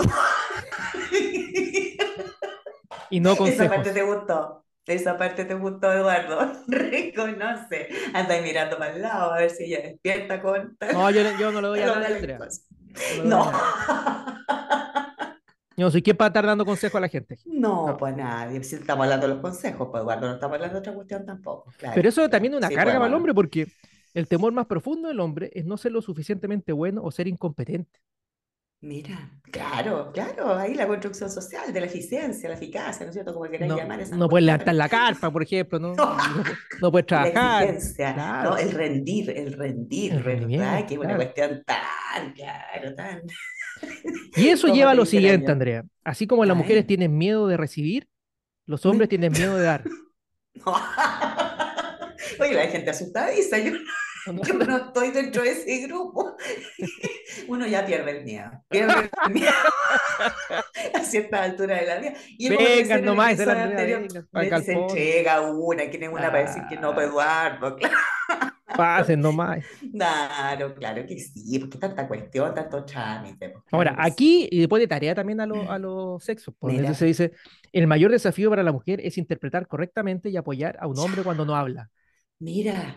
[3.09, 3.75] Y no Esa consejos.
[3.75, 4.65] parte te gustó.
[4.87, 6.51] Esa parte te gustó, Eduardo.
[6.67, 7.87] Reconoce.
[8.13, 11.61] Anda mirando para el lado a ver si ella despierta con No, yo, yo no
[11.61, 12.37] le doy a Andrea.
[12.37, 12.61] talentos.
[13.23, 13.51] No
[15.77, 15.91] No.
[15.91, 17.37] soy quien para estar dando consejos a la gente.
[17.45, 17.97] No, No.
[17.97, 18.63] pues nadie.
[18.63, 21.71] Si estamos hablando de los consejos, pues Eduardo, no estamos hablando de otra cuestión tampoco.
[21.77, 23.67] Claro, Pero eso también es una Sí, carga pues, para el hombre porque
[24.15, 27.99] el temor más profundo del hombre es no ser lo suficientemente bueno o ser incompetente.
[28.81, 33.33] Mira, claro, claro, ahí la construcción social, de la eficiencia, la eficacia, ¿no es cierto?
[33.33, 35.95] Como queráis No, llamar esas no puedes levantar la carpa, por ejemplo, ¿no?
[35.95, 36.17] No,
[36.81, 37.63] no puedes La trabajar.
[37.63, 38.49] exigencia, claro.
[38.51, 38.57] ¿no?
[38.57, 40.85] El rendir, el rendir, El ¿verdad?
[40.87, 43.21] Que es una cuestión tan, claro, tan...
[44.35, 45.51] Y eso ¿Cómo lleva a lo siguiente?
[45.51, 45.85] Andrea.
[46.03, 48.07] Así como las mujeres tienen miedo de recibir,
[48.65, 49.83] los hombres tienen miedo de dar.
[52.39, 53.71] Oye, la gente asustadiza, yo,
[54.25, 56.35] yo no estoy dentro de ese grupo.
[57.47, 59.51] Uno ya pierde el miedo, pierde el miedo
[60.93, 62.13] a cierta altura de la vida.
[62.37, 64.07] Y el nomás, la anterior,
[64.63, 67.75] se entrega una, ¿quién es una para decir que no, pues, Eduardo?
[67.75, 67.95] Claro.
[68.75, 69.63] Pasen nomás.
[69.93, 73.49] Claro, claro que sí, porque tanta cuestión, tanto trámite.
[73.49, 76.53] pues, Ahora, que aquí y pone tarea también a, lo- a los sexos.
[76.59, 76.81] pues, Mira.
[76.87, 77.31] Entonces se dice,
[77.71, 81.45] el mayor desafío para la mujer es interpretar correctamente y apoyar a un hombre cuando
[81.45, 81.89] no habla.
[82.39, 82.95] Mira,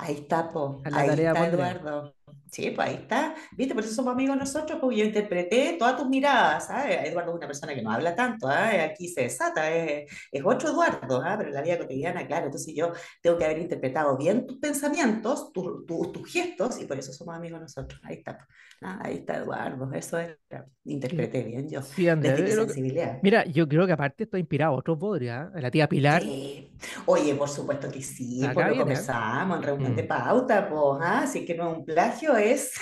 [0.00, 1.46] ahí está, po, A la ahí tarea, está.
[1.48, 2.14] Eduardo.
[2.50, 3.34] Sí, pues ahí está.
[3.56, 3.74] ¿Viste?
[3.74, 6.98] Por eso somos amigos nosotros, porque yo interpreté todas tus miradas, ¿sabes?
[7.08, 8.70] Eduardo es una persona que no habla tanto, ¿ah?
[8.84, 11.36] Aquí se desata, es, es otro Eduardo, ¿ah?
[11.38, 15.52] Pero en la vida cotidiana, claro, entonces yo tengo que haber interpretado bien tus pensamientos,
[15.52, 18.00] tu- tu- tus gestos, y por eso somos amigos nosotros.
[18.04, 18.46] Ahí está.
[18.82, 20.36] Ah, ahí está Eduardo, eso es.
[20.84, 21.82] Interpreté bien yo.
[21.82, 22.32] Sí, Andrea.
[22.32, 23.18] Desde mi pero- sensibilidad.
[23.22, 25.50] Mira, yo creo que aparte esto ha inspirado a otros bodrios, ¿ah?
[25.54, 26.22] A La tía Pilar.
[26.22, 26.66] Sí.
[27.06, 28.78] Oye, por supuesto que sí, Acá pues lo ¿eh?
[28.78, 30.08] conversamos en reunión de Mm.
[30.08, 32.72] pauta, pues, ah, si es que no es un plagio, es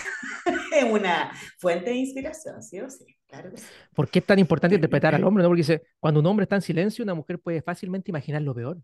[0.90, 3.04] una fuente de inspiración, ¿sí o sí?
[3.26, 3.66] Claro que sí.
[3.94, 5.42] ¿Por qué es tan importante interpretar al hombre?
[5.42, 5.48] ¿no?
[5.50, 8.78] Porque dice, cuando un hombre está en silencio, una mujer puede fácilmente imaginar lo peor.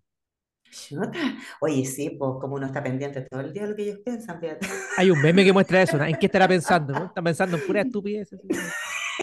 [1.60, 4.40] Oye, sí, pues como uno está pendiente todo el día de lo que ellos piensan,
[4.40, 4.66] fíjate.
[4.96, 6.04] Hay un meme que muestra eso, ¿no?
[6.04, 6.92] ¿En qué estará pensando?
[6.92, 7.04] ¿no?
[7.06, 8.32] Está pensando en pura estupidez.
[8.32, 8.48] así.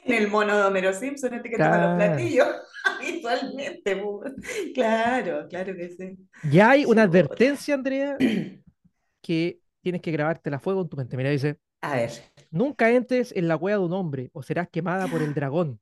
[0.06, 2.15] En el mono de Homero Simpson, este que toma los Claro.
[2.15, 2.48] platillos,
[2.86, 4.34] habitualmente, pues.
[4.74, 6.17] Claro, claro que sí.
[6.50, 8.17] Ya hay una advertencia, Andrea,
[9.22, 11.17] que tienes que grabártela a fuego en tu mente.
[11.17, 12.12] Mira, dice, A ver,
[12.52, 15.80] Nunca entres en la cueva de un hombre o serás quemada por el dragón.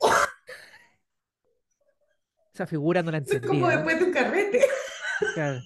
[2.54, 4.60] Esa figura no la Eso es como después de un carrete.
[5.34, 5.60] Claro.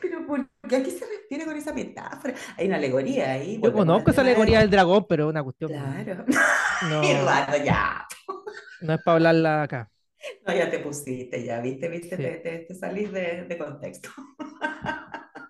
[0.00, 0.76] Pero ¿por qué?
[0.76, 2.34] ¿A qué se refiere con esa metáfora?
[2.56, 3.60] Hay una alegoría ahí.
[3.62, 5.70] Yo conozco esa alegoría del dragón, pero es una cuestión.
[5.70, 6.24] Claro.
[6.88, 8.06] No, Eduardo, ya.
[8.80, 9.90] no es para hablarla acá.
[10.46, 12.16] No, ya te pusiste, ya, viste, viste, Sí.
[12.18, 14.10] te, te, te salís de, de contexto.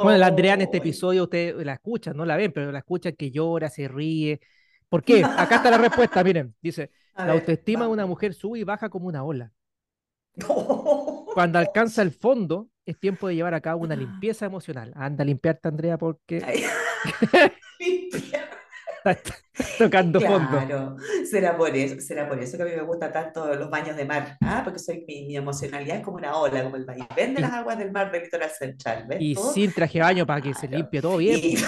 [0.00, 2.78] Bueno, la Andrea en este Ay, episodio, ustedes la escuchan, no la ven, pero la
[2.80, 4.40] escuchan que llora, se ríe.
[4.88, 5.30] ¿Por qué?
[5.36, 6.54] Acá está la respuesta, miren.
[6.60, 9.52] Dice, a la ver, autoestima de una mujer sube y baja como una ola.
[10.36, 11.26] No.
[11.32, 14.92] Cuando alcanza el fondo, es tiempo de llevar a cabo una limpieza emocional.
[14.94, 16.64] Anda a limpiarte, Andrea, porque Ay,
[17.80, 18.48] limpia.
[19.78, 20.48] tocando fondo.
[20.50, 20.96] Claro,
[21.28, 24.04] será por eso, será por eso que a mí me gustan tanto los baños de
[24.04, 24.62] mar, ¿ah?
[24.64, 27.78] Porque soy, mi, mi emocionalidad es como una ola, como el vaivén de las aguas
[27.78, 29.18] del mar del litoral central, ¿ves?
[29.20, 29.50] Y tú?
[29.52, 31.40] sin traje de baño para que se limpie todo bien.
[31.42, 31.56] Y-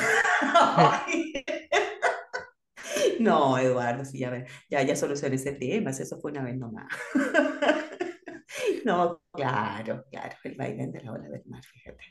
[3.20, 6.86] No, Eduardo, sí, ya, ya, ya solucioné ese tema, eso fue una vez nomás.
[8.84, 12.02] No, claro, claro, el vaivén de la ola del mar, fíjate.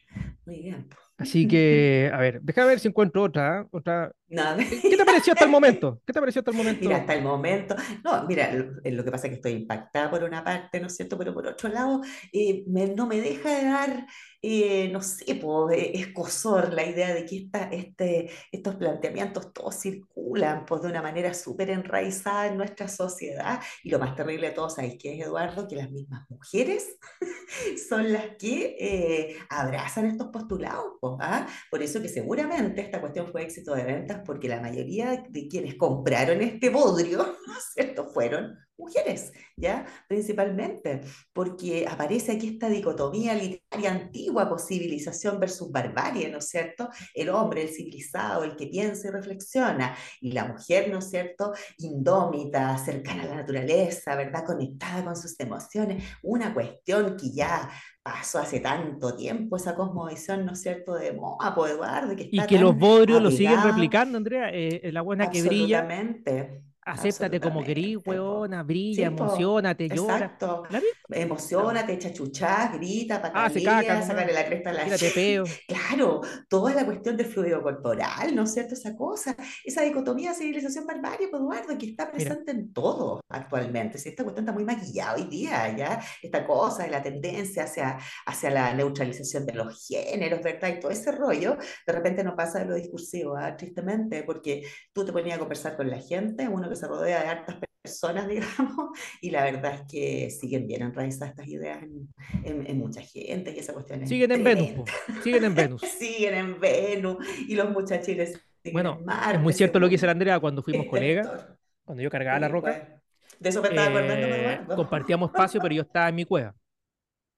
[0.45, 0.87] Muy bien.
[0.87, 0.97] po.
[1.19, 3.61] Así que, a ver, déjame ver si encuentro otra.
[3.61, 3.67] ¿eh?
[3.71, 4.11] otra.
[4.29, 6.01] ¿Qué te pareció hasta el momento?
[6.05, 6.81] ¿Qué te pareció hasta el momento?
[6.81, 10.09] Mira, hasta el momento, no, mira, lo, eh, lo que pasa es que estoy impactada
[10.09, 11.17] por una parte, ¿no es cierto?
[11.17, 12.01] Pero por otro lado,
[12.31, 14.05] eh, me- no me deja de dar,
[14.41, 20.65] eh, no sé, eh, escozor la idea de que esta, este, estos planteamientos todos circulan
[20.65, 23.59] pues, de una manera súper enraizada en nuestra sociedad.
[23.83, 25.67] Y lo más terrible de todo, ¿sabes qué es, Eduardo?
[25.67, 26.97] Que las mismas mujeres
[27.89, 30.93] son las que abrazan estos postulados.
[31.19, 31.47] ¿Ah?
[31.71, 35.75] Por eso que seguramente esta cuestión fue éxito de ventas, porque la mayoría de quienes
[35.75, 37.17] compraron este bodrio,
[37.47, 39.85] ¿no es cierto?, fueron mujeres, ¿ya?
[40.07, 41.01] Principalmente,
[41.33, 46.89] porque aparece aquí esta dicotomía literaria antigua, pues, civilización versus barbarie, ¿no es cierto?
[47.13, 51.51] El hombre, el civilizado, el que piensa y reflexiona, y la mujer, ¿no es cierto?,
[51.77, 57.69] indómita, cercana a la naturaleza, ¿verdad?, conectada con sus emociones, una cuestión que ya
[58.01, 62.39] pasó hace tanto tiempo, esa cosmovisión, ¿no es cierto?, de moda, pues, Eduardo, que Y
[62.39, 64.49] está que tan los bodrios lo siguen replicando, Andrea.
[64.51, 66.68] eh, eh, la buena que brilla, Absolutamente.
[66.91, 70.15] Acéptate como querís, huevona, brilla, Sí, emocionate, llora.
[70.17, 70.63] Exacto.
[71.09, 74.05] Emocionate, echa chuchás, grita, patalea, ¿no?
[74.05, 75.43] sácale la cresta a la peo.
[75.67, 78.73] Claro, toda la cuestión del fluido corporal, ¿no es cierto?
[78.73, 83.97] Esa cosa, esa dicotomía civilización-barbarie, pues, Eduardo, que está presente en todo actualmente.
[83.97, 86.01] Si esta cuestión está muy maquillada hoy día, ¿ya?
[86.21, 90.69] Esta cosa de la tendencia hacia, hacia la neutralización de los géneros, ¿verdad?
[90.69, 93.55] Y todo ese rollo, de repente no pasa de lo discursivo, ¿ah?
[93.55, 97.27] Tristemente, porque tú te ponías a conversar con la gente, uno que se rodea de
[97.29, 98.89] hartas personas, digamos,
[99.21, 102.07] y la verdad es que siguen bien enraizadas estas ideas en,
[102.43, 104.89] en- en mucha gente, y esa cuestión es Siguen en Venus,
[105.23, 105.81] siguen en Venus.
[105.81, 108.39] siguen en Venus y los muchachiles
[108.73, 109.35] Bueno, en Marte.
[109.35, 111.47] es muy cierto lo que dice la Andrea cuando fuimos colegas,
[111.85, 112.71] cuando yo cargaba la roca.
[112.71, 112.99] pues.
[113.39, 114.75] De eso me estaba acordando, eh, Eduardo.
[114.75, 116.53] compartíamos espacio, pero yo estaba en mi cueva.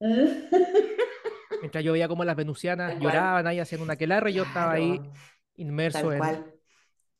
[1.60, 5.00] Mientras yo veía cómo las venusianas lloraban ahí haciendo una aquelarre, yo estaba ahí
[5.54, 6.20] inmerso en.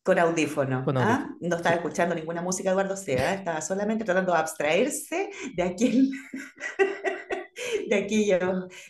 [0.03, 0.85] Con audífono.
[0.85, 1.35] Con ¿ah?
[1.41, 6.11] No estaba escuchando ninguna música Eduardo Sea, estaba solamente tratando de abstraerse de aquel.
[7.89, 8.07] De,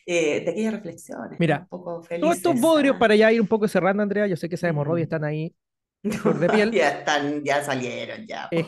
[0.07, 1.38] eh, de aquellas reflexiones.
[1.38, 4.48] Mira, un poco Todos estos bodrios, para ya ir un poco cerrando, Andrea, yo sé
[4.48, 5.09] que esas hemorroides Mm.
[5.11, 5.55] están ahí.
[6.03, 6.70] de piel.
[6.70, 8.48] Ya están, ya salieron, ya.
[8.51, 8.64] eh,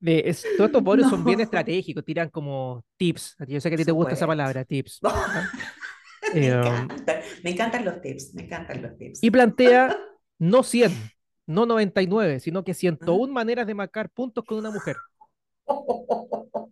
[0.00, 3.36] de- es- todos estos bodrios son bien estratégicos, tiran como tips.
[3.48, 5.00] Yo sé que a ti te gusta esa palabra, tips.
[6.34, 9.22] Me Eh, encantan, me encantan los tips, me encantan los tips.
[9.22, 9.96] Y plantea
[10.38, 10.92] no 100,
[11.46, 12.74] no 99, sino que ¿Ah?
[12.74, 14.96] 101 maneras de marcar puntos con una mujer.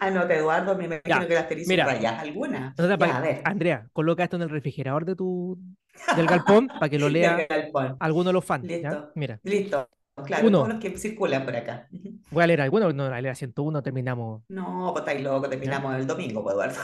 [0.00, 1.84] Anota, Eduardo, me imagino Ya, que las tenéis mira.
[1.84, 2.74] subrayadas alguna.
[2.76, 3.40] Ya, para- a ver.
[3.44, 5.58] Andrea, coloca esto en el refrigerador de tu,
[6.16, 7.46] del galpón para que lo lea
[8.00, 8.66] alguno de los fans.
[8.66, 8.76] ¿ya?
[8.76, 9.10] Listo.
[9.14, 9.88] Mira, Listo.
[10.26, 10.58] Claro, Uno.
[10.58, 11.88] todos los que circulan por acá.
[12.30, 14.42] voy a leer alguno, no, a leer a 101 terminamos.
[14.48, 16.76] No, pues estáis locos, terminamos el domingo, pues, Eduardo.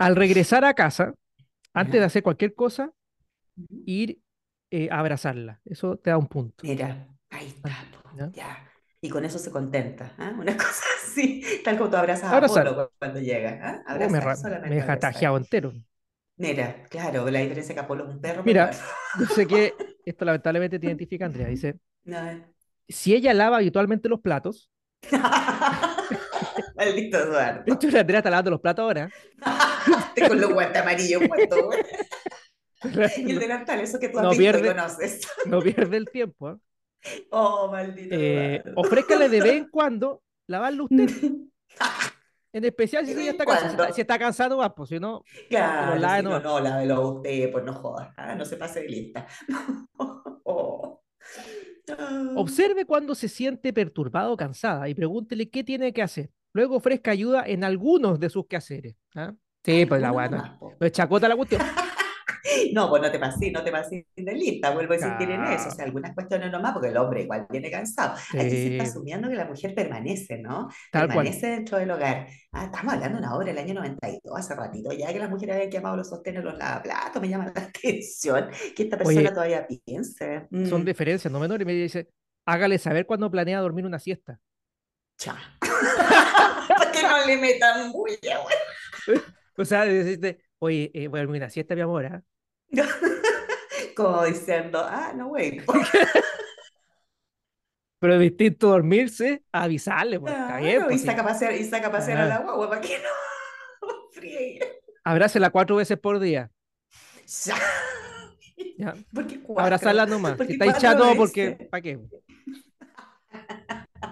[0.00, 1.14] Al regresar a casa,
[1.74, 2.90] antes de hacer cualquier cosa,
[3.84, 4.18] ir
[4.76, 5.60] eh, a abrazarla.
[5.64, 6.62] Eso te da un punto.
[6.62, 7.70] Mira, ahí está,
[8.02, 8.62] po, ¿Ya?
[9.00, 10.34] Y con eso se contenta, ¿ah?
[10.38, 12.66] Una cosa así, tal como tú abrazas a Abrazar.
[12.66, 13.82] Apolo cuando llega, ¿ah?
[13.98, 15.12] Me, Abrazar, ra- solamente me deja abrazar.
[15.12, 15.72] tajeado entero.
[16.38, 18.70] Mira, claro, la diferencia que Apolo es un perro, Mira.
[19.18, 19.72] Yo sé que
[20.04, 21.48] esto lamentablemente te identifica, Andrea.
[21.48, 22.44] Dice, bueno.
[22.88, 24.70] si ella lava habitualmente los platos.
[26.76, 27.74] Maldito de Eduardo.
[27.74, 29.10] hecho la Andrea está lavando los platos ahora.
[30.08, 31.58] Estoy con los guantes amarillos puestos.
[32.82, 35.20] Y el no, delantal, eso que tú has No visto y pierde- conoces.
[35.46, 36.50] no pierde el tiempo.
[36.50, 36.56] ¿eh?
[37.30, 41.08] Oh, maldito Eh, ofrézcale de vez en cuando lavarlo usted.
[42.52, 43.92] En especial si vez está en cansada.
[43.92, 47.52] Si está, cansado, va, pues si no, Claro, lo lave si no, no, lávelo usted,
[47.52, 49.26] pues no jodas, ah, no se pase de lista.
[50.48, 51.02] Oh.
[52.36, 56.30] Observe cuando se siente perturbado o cansada y pregúntele qué tiene que hacer.
[56.52, 58.96] Luego ofrezca ayuda en algunos de sus quehaceres.
[59.14, 59.32] ¿ah?
[59.64, 61.62] Sí, pues la weá, no, no es chacota la cuestión.
[62.72, 65.68] No, pues no te pases, no te pases de lista, vuelvo a insistir en eso.
[65.68, 65.76] O Claro.
[65.76, 68.14] sea, algunas cuestiones nomás, porque el hombre igual viene cansado.
[68.36, 70.68] Aquí se está Sí, asumiendo que la mujer permanece, ¿no?
[70.90, 71.34] tal cual.
[71.34, 72.26] Permanece dentro del hogar.
[72.52, 75.54] Ah, estamos hablando de una obra del año 92, hace ratito, ya que las mujeres
[75.56, 79.66] habían quemado los sostenes, los lavaplatos, me llama la atención que esta persona Oye, todavía
[79.84, 80.46] piense.
[80.62, 81.64] son Mm, diferencias no menores.
[81.64, 82.10] Y me dice,
[82.46, 84.40] hágale saber cuándo planea dormir una siesta.
[85.18, 85.34] cha.
[86.76, 88.56] Para que no le metan bulla, güey.
[89.56, 92.06] O sea, decirte, oye, eh, voy a dormir una siesta, mi amor.
[92.06, 92.22] ¿ah?
[93.96, 95.60] Como diciendo, ah, no, güey.
[97.98, 102.18] Pero distinto dormirse a avisarle, pues, está bien, y pues saca pasear, y saca pasear
[102.18, 103.88] a la guagua, ¿para qué no?
[104.12, 104.80] Friegue.
[105.02, 106.50] Abrácela cuatro veces por día.
[107.44, 107.56] Ya.
[108.76, 108.94] ¿ya?
[109.14, 109.64] ¿Por qué cuatro?
[109.64, 110.36] Abrazarla nomás.
[110.36, 111.68] ¿Por Si está hinchado, porque?
[111.70, 111.98] ¿para qué?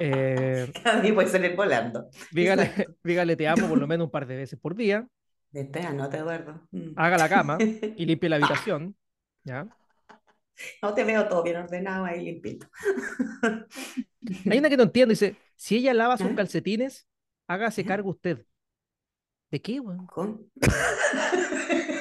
[0.00, 2.09] Eh, A mí puede salir volando.
[2.33, 2.72] dígale,
[3.04, 5.07] dígale te amo por lo menos un par de veces por día.
[5.54, 6.66] Vete, anota, Eduardo.
[6.72, 6.94] Mm.
[6.96, 7.58] Haga la cama
[7.96, 8.96] y limpie la habitación.
[9.44, 9.68] ¿ya?
[10.82, 12.66] No te veo todo bien ordenado ahí limpito.
[14.50, 15.10] Hay una que no entiendo.
[15.10, 16.34] Dice, si ella lava sus ¿Ah?
[16.34, 17.06] calcetines,
[17.46, 17.88] hágase ¿Ya?
[17.88, 18.44] cargo usted.
[19.52, 20.08] ¿De qué, weón?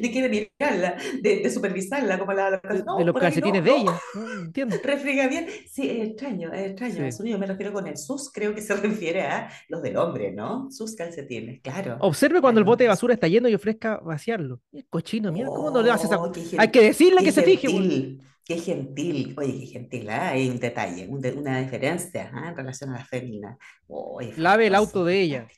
[0.00, 3.72] De quiere mirarla, de, de supervisarla, como la, la De, no, de los calcetines no,
[3.72, 4.00] de ella.
[4.14, 4.76] No, no entiendo.
[4.82, 5.46] Refriega bien.
[5.70, 7.10] Sí, es extraño, es extraño.
[7.12, 7.30] Sí.
[7.30, 10.70] Yo me refiero con el sus, creo que se refiere a los del hombre, ¿no?
[10.70, 11.96] Sus calcetines, claro.
[12.00, 14.60] Observe cuando el bote de basura está lleno y ofrezca vaciarlo.
[14.72, 15.52] Es cochino, mierda.
[15.52, 18.22] ¿Cómo no le haces esa Oh, qué Hay que decirle qué que se fije, gentil,
[18.44, 19.34] qué gentil.
[19.38, 20.28] Oye, qué gentil, ¿ah?
[20.30, 22.48] Hay un detalle, un de- una diferencia ¿ah?
[22.50, 23.58] en relación a la fémina.
[23.86, 25.48] Oye, Lave el auto de ella.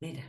[0.00, 0.22] Mira.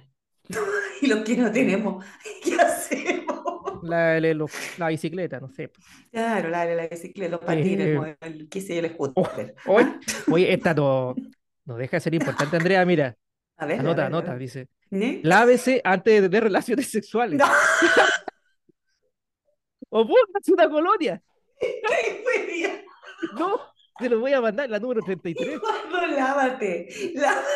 [1.02, 2.04] Y los que no tenemos,
[2.44, 3.44] ¿qué hacemos?
[3.84, 5.72] La, la- bicicleta, no sé.
[6.12, 9.56] Claro, la, la bicicleta, los patines, Eh, el, qué sé yo, el oh, scooter.
[9.68, 10.00] oye, ¿ah?
[10.32, 11.14] oye, esta no,
[11.66, 12.86] no deja de ser importante, Andrea.
[12.86, 13.16] Mira,
[13.58, 14.32] A ver, a anota, a anota.
[14.32, 14.40] ver.
[14.40, 14.68] Dice,
[15.24, 17.38] lávese antes de tener relaciones sexuales.
[17.40, 17.46] No,
[19.90, 21.22] O póngase una colonia.
[21.60, 22.86] qué.
[23.38, 23.60] No,
[24.00, 25.48] se lo voy a mandar, la número 33.
[25.48, 27.48] Eduardo, lávate, lávate.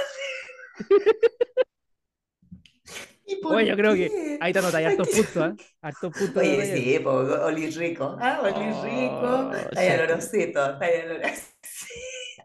[3.29, 5.55] ¿Y por Oye, yo creo que ahí te anotáis ¿Por hartos puntos, ¿ah?
[5.81, 6.37] Hartos puntos.
[6.41, 8.17] Oye, sí, po, olí rico.
[8.21, 9.19] Ah, olí rico.
[9.21, 9.93] Oh, Está ahí sí.
[9.95, 11.01] olorosito, está ahí.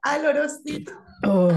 [1.25, 1.53] Oh,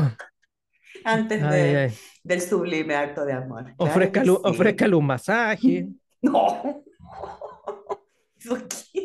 [1.04, 1.94] Antes ay, de, ay.
[2.24, 3.74] del sublime acto de amor.
[3.78, 5.88] Ofrézcale un masaje.
[6.22, 6.84] No.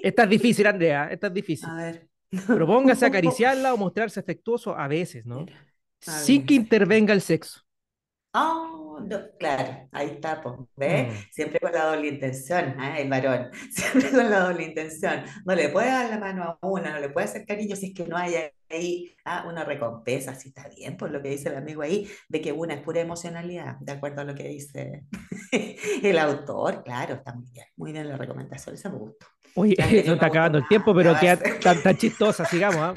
[0.03, 1.09] Esta es difícil, Andrea.
[1.11, 1.69] Esta es difícil.
[1.69, 2.09] A ver.
[2.47, 5.45] Propóngase acariciarla o mostrarse afectuoso a veces, ¿no?
[5.99, 7.61] Sin que intervenga el sexo.
[8.33, 11.09] Oh, no, claro, ahí está, pues, ¿ves?
[11.09, 11.17] Mm.
[11.31, 12.99] Siempre con la doble intención, ¿ah?
[12.99, 15.25] El varón, siempre con la doble intención.
[15.45, 17.95] No le puede dar la mano a una, no le puede hacer cariño si es
[17.95, 18.35] que no hay
[18.71, 22.41] ahí ah, una recompensa, si está bien, por lo que dice el amigo ahí, de
[22.41, 25.05] que una es pura emocionalidad, de acuerdo a lo que dice
[26.03, 29.27] el autor, claro, está muy bien, muy bien la recomendación, esa me gustó.
[29.55, 32.95] Oye, yo está acabando el tiempo, pero queda tan, tan chistosa, sigamos, ¿ah?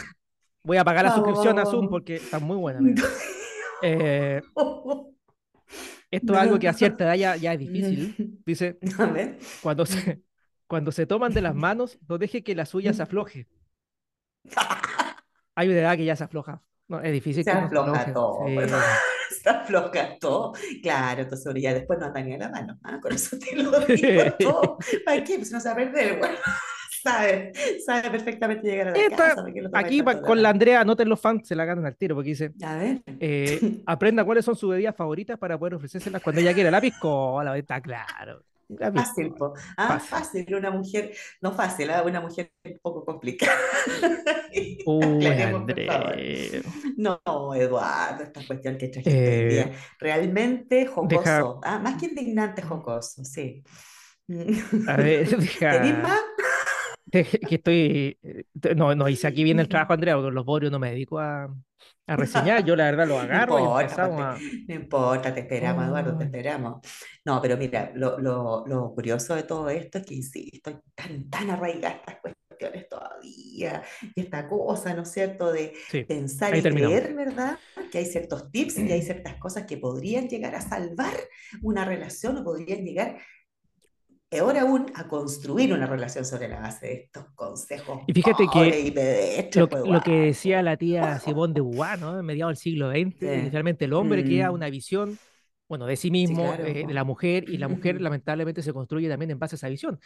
[0.66, 2.80] Voy a pagar la suscripción a Zoom porque está muy buena.
[3.82, 4.42] Eh,
[6.12, 8.40] esto es algo que a cierta edad ya, ya es difícil.
[8.46, 8.78] Dice,
[9.62, 10.22] cuando se,
[10.68, 13.48] cuando se toman de las manos, no deje que la suya se afloje.
[15.56, 16.62] Hay una edad que ya se afloja.
[16.88, 18.56] No, es difícil Se que no se afloja todo, Sí.
[18.56, 18.72] pues.
[19.42, 20.54] se afloja todo.
[20.82, 22.80] Claro, entonces ya después no anda ni a la mano.
[22.84, 23.00] ¿ah?
[23.02, 24.78] Con eso te lo digo todo.
[25.06, 25.38] ¿Para qué?
[25.38, 26.38] Pues no se va a perder, bueno.
[27.04, 27.52] Sabe,
[27.86, 29.36] sabe perfectamente llegar a la Esta- casa.
[29.42, 30.50] ¿para qué lo toma Aquí pa- con la?
[30.50, 33.02] Andrea, anoten los fans, se la ganan al tiro, porque dice, A ver.
[33.20, 36.72] eh, aprenda cuáles son sus bebidas favoritas para poder ofrecérselas cuando ella quiera.
[36.72, 38.44] La piscola, está claro.
[38.70, 39.34] La Fácil.
[39.78, 40.56] Ah, Fácil.
[40.56, 41.12] Una mujer,
[41.42, 42.02] no fácil, ¿ah?
[42.04, 43.52] una mujer un poco complicada.
[44.86, 45.26] Uy.
[45.28, 46.16] Andrea.
[46.98, 47.22] No,
[47.54, 51.20] Eduardo, esta cuestión que trajiste hoy Eh, día, realmente jocoso.
[51.20, 53.64] deja- Ah, más que indignante, jocoso, sí.
[54.88, 56.22] A ver, deja- ¿Tenés más?
[57.48, 58.18] que estoy.
[58.24, 58.46] eh,
[58.76, 61.54] No, no hice aquí bien el trabajo, Andrea, porque los borios no me dedico a,
[62.08, 62.64] a reseñar.
[62.64, 64.44] Yo la verdad los agarro y importa, empezamos a.
[64.68, 66.26] No importa, te esperamos, Eduardo, te Ay.
[66.26, 66.82] esperamos.
[67.26, 71.50] No, pero mira, lo, lo, lo curioso de todo esto es que, insisto, tan, tan
[71.50, 73.84] arraigadas estas cuestiones todavía,
[74.16, 77.02] y esta cosa, ¿no es cierto?, de Sí, pensar y terminamos.
[77.02, 77.60] creer, ¿verdad?,
[77.92, 81.14] que hay ciertos tips y hay ciertas cosas que podrían llegar a salvar
[81.62, 83.18] una relación o podrían llegar
[84.34, 88.02] peor aún, a construir una relación sobre la base de estos consejos.
[88.08, 92.20] Y fíjate que y Lo, pues, lo que decía la tía Simone de Beauvoir, ¿no?
[92.20, 93.26] En mediados del siglo XX, Sí.
[93.26, 94.56] inicialmente el hombre crea Mm.
[94.56, 95.20] una visión,
[95.70, 99.08] bueno, de sí mismo, claro, eh, de la mujer, y la mujer lamentablemente se construye
[99.08, 100.00] también en base a esa visión.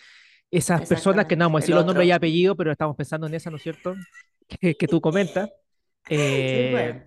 [0.52, 3.34] Esas personas que no vamos a decir los nombres y apellidos, pero estamos pensando en
[3.34, 3.96] esa, ¿no es cierto?
[4.62, 5.50] Que, que tú comentas.
[6.08, 7.07] Sí, eh, pues.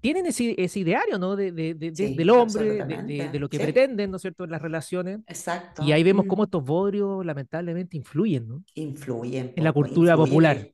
[0.00, 1.36] Tienen ese, ese ideario, ¿no?
[1.36, 3.62] De, de- de- de- Sí, del hombre, de, lo que Sí.
[3.62, 5.20] pretenden, ¿no es cierto?, en las relaciones.
[5.26, 5.82] Exacto.
[5.84, 8.64] Y ahí vemos cómo estos bodrios lamentablemente influyen, ¿no?
[8.74, 9.52] influyen.
[9.56, 10.68] En la cultura influyen popular.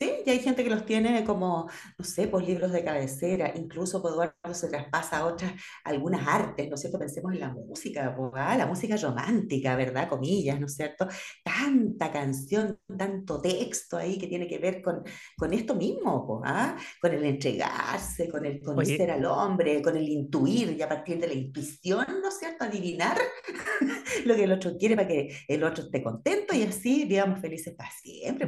[0.00, 4.02] Sí, y hay gente que los tiene como, no sé, pues libros de cabecera, incluso
[4.02, 5.52] pues, Eduardo se traspasa a otras,
[5.84, 6.98] algunas artes, ¿no es cierto?
[6.98, 10.08] Pensemos en la música, pues, ah, la música romántica, ¿verdad?
[10.08, 11.06] Comillas, ¿no es cierto?
[11.44, 15.04] Tanta canción, tanto texto ahí que tiene que ver con,
[15.36, 16.76] con esto mismo, pues, ¿ah?
[17.00, 21.28] Con el entregarse, con el conocer al hombre, con el intuir y a partir de
[21.28, 22.64] la intuición, ¿no es cierto?
[22.64, 23.16] Adivinar
[24.24, 27.74] lo que el otro quiere para que el otro esté contento y así vivamos felices
[27.76, 28.46] para siempre.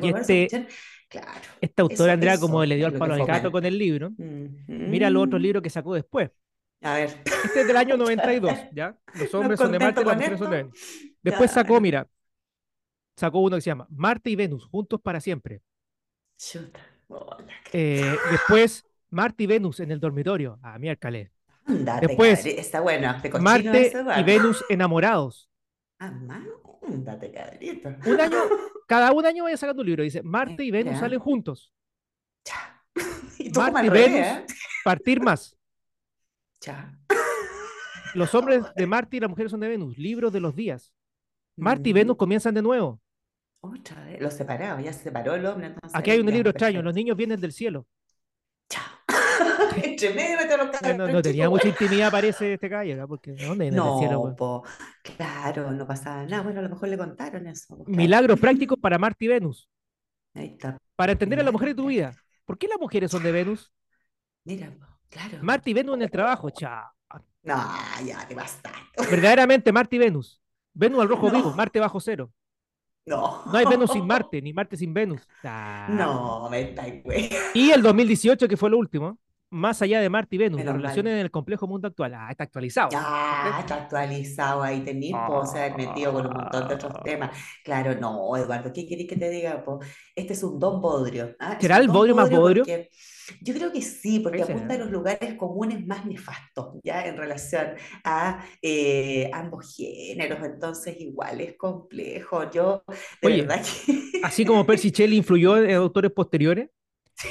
[1.09, 1.41] Claro.
[1.61, 4.11] Esta autora, Eso- Andrea, eso como le dio lo palo al gato con el libro,
[4.11, 6.31] Mm, mira los otros libros que sacó después.
[6.83, 7.23] A ver.
[7.45, 8.97] Este es del año 92, ¿ya?
[9.15, 10.57] Los hombres son de Marte, las mujeres son de?
[10.59, 10.79] Venus.
[11.23, 12.07] Después sacó, mira,
[13.17, 15.63] sacó uno que se llama Marte y Venus, juntos para siempre.
[16.39, 16.81] Chuta.
[17.09, 20.59] Hola, Eh, después, Marte y Venus en el dormitorio.
[20.63, 21.31] Ah, miércoles.
[21.65, 24.23] Ándate, Después, Está bueno, cochino Marte y.
[24.25, 25.49] Venus enamorados.
[25.99, 27.89] Ah, mándate, cabrito.
[28.07, 28.37] Un año,
[28.87, 30.03] cada un año vaya sacando un libro.
[30.03, 31.01] Dice, Marte y Venus Ya.
[31.01, 31.73] salen juntos.
[32.45, 32.83] Cha.
[33.39, 34.47] Y tú Marte y revés, Venus, ¿eh?
[34.85, 35.57] partir más.
[36.61, 36.99] Cha.
[38.15, 39.97] Los hombres de Marte y las mujeres son de Venus.
[39.99, 40.93] Libros de los días.
[41.57, 41.93] Marte y.
[41.93, 43.01] Venus comienzan de nuevo.
[43.61, 45.99] Otra vez, los separados, ya se separó el hombre, entonces.
[45.99, 46.83] Aquí hay un ya, libro extraño.
[46.83, 47.87] Los niños vienen del cielo.
[49.85, 53.07] Entre medio los No, cabros no- no tenía mucha intimidad, parece, este calle, ¿no?
[53.09, 53.71] Porque ¿de ¿dónde?
[53.71, 54.35] No, pues?
[54.37, 54.65] po,
[55.03, 56.43] claro, no pasaba nada.
[56.43, 57.77] Bueno, a lo mejor le contaron eso.
[57.77, 57.85] claro.
[57.87, 59.69] Milagros prácticos para Marte y Venus.
[60.35, 60.77] Ahí está.
[60.97, 62.13] Para entender a la mujer de tu vida.
[62.45, 63.73] ¿Por qué las mujeres son de Venus?
[64.45, 64.73] Mira,
[65.09, 65.39] claro.
[65.43, 66.85] Marte y Venus en el trabajo, chao.
[67.43, 67.57] No,
[68.05, 68.79] ya te bastaste.
[69.11, 70.41] Verdaderamente, Marte y Venus.
[70.75, 71.37] Venus al rojo No.
[71.37, 72.31] vivo, Marte bajo cero.
[73.07, 73.45] No.
[73.47, 75.23] No hay Venus sin Marte, ni Marte sin Venus.
[75.45, 75.87] Ah.
[75.91, 77.31] No, me está güey.
[77.55, 79.19] Y el 2018, que fue lo último,
[79.51, 80.75] más allá de Marte y Venus, mal.
[80.75, 82.15] relaciones en el complejo mundo actual.
[82.15, 82.89] Ah, está actualizado.
[82.91, 87.03] Ya, está actualizado ahí, tenés, po, o sea, metido con un montón de otros Ah.
[87.05, 87.31] temas.
[87.65, 89.65] Claro, no, Eduardo, ¿qué querés que te diga?
[89.65, 89.81] po?
[90.15, 91.35] Este es un don bodrio.
[91.39, 91.57] ¿ah?
[91.61, 92.65] ¿Será el bodrio más bodrio?
[92.65, 92.91] porque-
[93.41, 97.05] yo creo que sí, porque apunta a los lugares comunes más nefastos, ¿ya?
[97.07, 97.71] En relación
[98.05, 102.49] a eh, ambos géneros, entonces igual es complejo.
[102.53, 102.85] Yo,
[103.21, 104.21] de Oye, verdad que...
[104.23, 106.71] Así como Percy Shelley influyó en autores posteriores,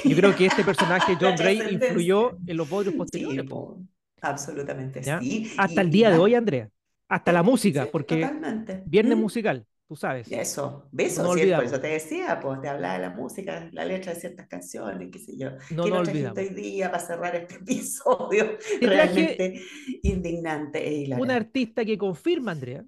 [0.04, 3.44] yo creo que este personaje, John Gray, influyó en los bodrios posteriores.
[3.48, 3.82] po, po,
[4.20, 5.20] absolutamente ¿ya?
[5.20, 5.52] sí.
[5.56, 6.68] Hasta y- el y día de hoy, Andrea.
[7.08, 8.82] Hasta la música, sí, porque totalmente.
[8.84, 9.20] viernes Mm.
[9.20, 10.26] musical, tú sabes.
[10.32, 14.12] Eso, besos, No por eso te decía, pues te hablaba de la música, la letra
[14.12, 15.50] de ciertas canciones, qué sé yo.
[15.70, 16.38] No ¿Qué nos trajiste olvidamos.
[16.38, 19.62] hoy día para cerrar este episodio Te realmente
[20.02, 21.32] indignante e Un hilarante?
[21.32, 22.84] artista que confirma, Andrea,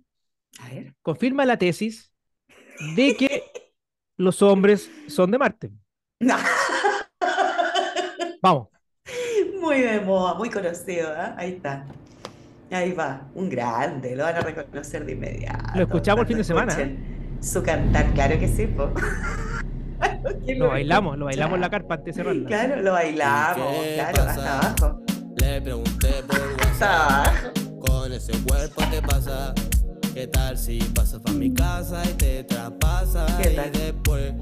[0.59, 0.95] A ver.
[1.03, 2.13] confirma la tesis
[2.97, 3.43] de que
[4.17, 5.71] los hombres son de Marte.
[6.21, 6.37] No.
[8.43, 8.69] Vamos.
[9.61, 11.35] Muy de moda, muy conocido, ¿ah?
[11.37, 11.85] Ahí está.
[12.71, 15.71] Ahí va, un grande, lo van a reconocer de inmediato.
[15.75, 16.97] Lo escuchamos el fin de semana, ¿eh?
[17.41, 18.91] Su cantar, claro que sí, po.
[20.45, 22.47] ¿Quién Lo bailamos, lo bailamos en la carpa antes de cerrarla.
[22.49, 24.31] Claro, lo bailamos, ¿Qué claro, pasa?
[24.31, 25.01] hasta abajo.
[25.41, 27.81] Le pregunté por WhatsApp, abajo.
[27.81, 29.55] con ese cuerpo te pasa.
[30.15, 33.33] ¿Qué tal si pasas pa' mi casa y te traspasas?
[33.41, 33.73] ¿Qué Y tal?
[33.73, 34.33] después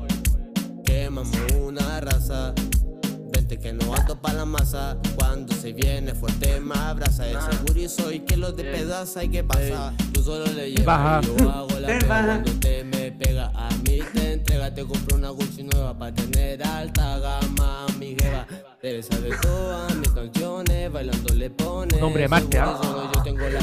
[3.61, 4.97] Que no ando pa' la masa.
[5.17, 7.27] Cuando se viene fuerte me abraza.
[7.29, 9.95] El seguro y soy que lo despedaza y qué pasa.
[10.13, 11.21] Tú solo le llevas Baja.
[11.23, 12.07] y yo hago la pega.
[12.07, 14.75] Cuando te me pega a mí te entrega.
[14.75, 17.87] Te compro una Gucci nueva pa' tener alta gama.
[17.99, 18.47] Mi jeva
[18.83, 20.93] debe saber todas mis canciones.
[20.93, 21.97] Bailando le pone.
[21.97, 22.81] Un hombre de Marte, ¿ah?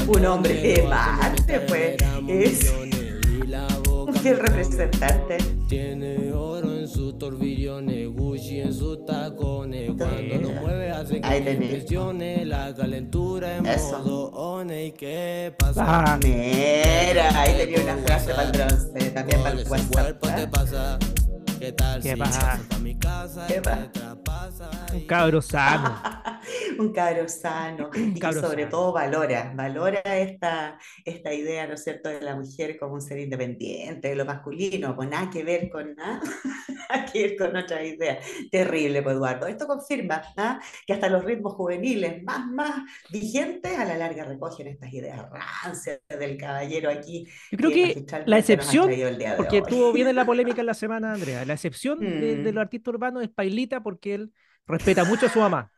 [0.06, 2.74] Un hombre de mientras pues, es
[4.24, 5.38] me representante.
[5.68, 9.90] tiene oro en sus torbillones, Gucci en sus tacones.
[9.96, 13.98] Cuando lo mueve hace que impresione la calentura en Eso.
[14.00, 14.86] modo one.
[14.86, 15.82] ¿Y qué pasa?
[15.86, 19.90] Ah, Mira, ahí tenía una frase para el bronce, también para el WhatsApp.
[19.92, 20.50] cuerpo te ¿ah?
[20.50, 20.98] pasa.
[21.58, 22.60] ¿Qué tal ¿Qué si pasa?
[22.82, 23.90] mi casa ¿Qué y te pasa?
[23.90, 24.70] traspasa?
[26.78, 27.90] un cabro sano.
[28.12, 28.70] un cabro y que sobre sano.
[28.70, 33.18] todo valora, valora esta, esta idea, ¿no es cierto?, de la mujer como un ser
[33.18, 36.20] independiente, de lo masculino, con nada que ver con nada,
[36.90, 38.24] nada que ver con otras ideas.
[38.50, 39.46] Terrible, pues, Eduardo.
[39.46, 40.60] Esto confirma ¿ah?
[40.86, 46.00] que hasta los ritmos juveniles más, más vigentes a la larga recogen estas ideas rancias
[46.08, 47.26] del caballero aquí.
[47.50, 48.90] Yo creo que la excepción,
[49.36, 52.54] porque estuvo bien en la polémica en la semana, Andrea, la excepción de, de Mm.
[52.54, 54.32] los artistas urbanos es Pailita porque él
[54.66, 55.70] respeta mucho a su mamá.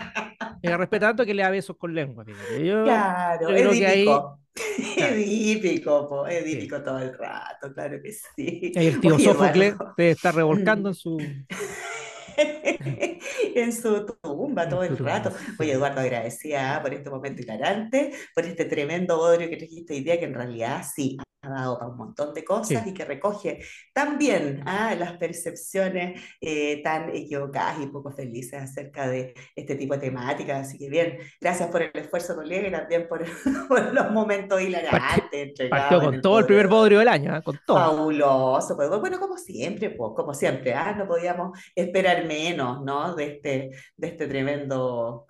[0.62, 2.24] Y la respeta tanto que le da besos con lengua.
[2.62, 4.38] Yo, Claro, yo creo que ahí- edípico.
[4.96, 5.14] Claro.
[5.14, 8.72] Edípico, po, edípico todo el rato, claro que sí.
[8.74, 11.16] el tío Sófocles te está revolcando en su...
[13.54, 15.32] en su tumba todo el rato.
[15.58, 16.82] Oye, Eduardo, agradecida ¿ah?
[16.82, 20.82] por este momento hilarante, por este tremendo bodrio que trajiste hoy día, que en realidad
[20.94, 22.90] sí ha dado para un montón de cosas Sí.
[22.90, 23.60] y que recoge
[23.92, 24.94] también ¿ah?
[24.94, 30.68] las percepciones eh, tan equivocadas y poco felices acerca de este tipo de temáticas.
[30.68, 33.24] Así que bien, gracias por el esfuerzo, colega, y también por,
[33.68, 37.42] por los momentos hilarantes Partió con todo el primer bodrio del año, ¿eh?
[37.42, 37.78] con todo.
[37.78, 43.14] Fabuloso, pues bueno, como siempre, pues, como siempre, ah, No podíamos esperar menos, ¿no?
[43.14, 45.26] De este, de este tremendo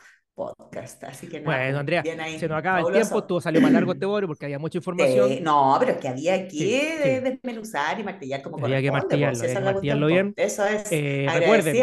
[0.46, 1.04] podcast.
[1.04, 3.72] Así que nada, Bueno, Andrea, bien ahí, se nos acaba el tiempo, estuvo salió más
[3.72, 5.30] largo este bodrio porque había mucha información.
[5.32, 7.30] Eh, no, pero es que había que Sí, eh, sí.
[7.30, 10.32] desmenuzar y martillar como Había que martillarlo, había que martillarlo bien.
[10.36, 11.76] Eso es Eh, recuerden,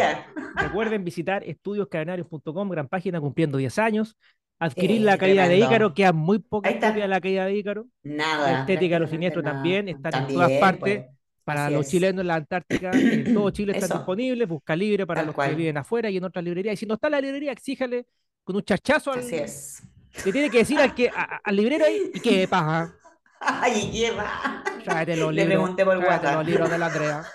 [0.56, 4.18] recuerden visitar estudioscadenarios.com, gran página cumpliendo 10 años.
[4.60, 5.58] Adquirir Eh, la caída de.
[5.60, 6.48] Ícaro, quedan muy está.
[6.50, 7.86] copias de la caída de Ícaro.
[8.04, 9.56] Nada, La estética de los siniestros nada.
[9.56, 11.00] también, están en todas partes.
[11.06, 11.92] pues, Para así los es.
[11.92, 13.98] chilenos en la Antártica, en todo Chile están Eso.
[14.00, 14.48] disponibles.
[14.48, 16.74] Busca libre para Tal los que viven afuera y en otras librerías.
[16.74, 18.06] Y si no está la librería, exíjale
[18.48, 19.84] con un chachazo al, Así es.
[20.24, 22.94] le tiene que decir al, que, a- al librero ahí, ¿y qué paja?
[23.42, 24.64] Ay, qué va.
[24.86, 26.36] Tráete los Le pregunté por tráete WhatsApp.
[26.38, 27.26] los libros de la Andrea.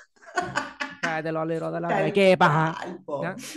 [1.02, 2.04] Tráete los libros de la Andrea.
[2.04, 2.76] Tal ¿Qué paja?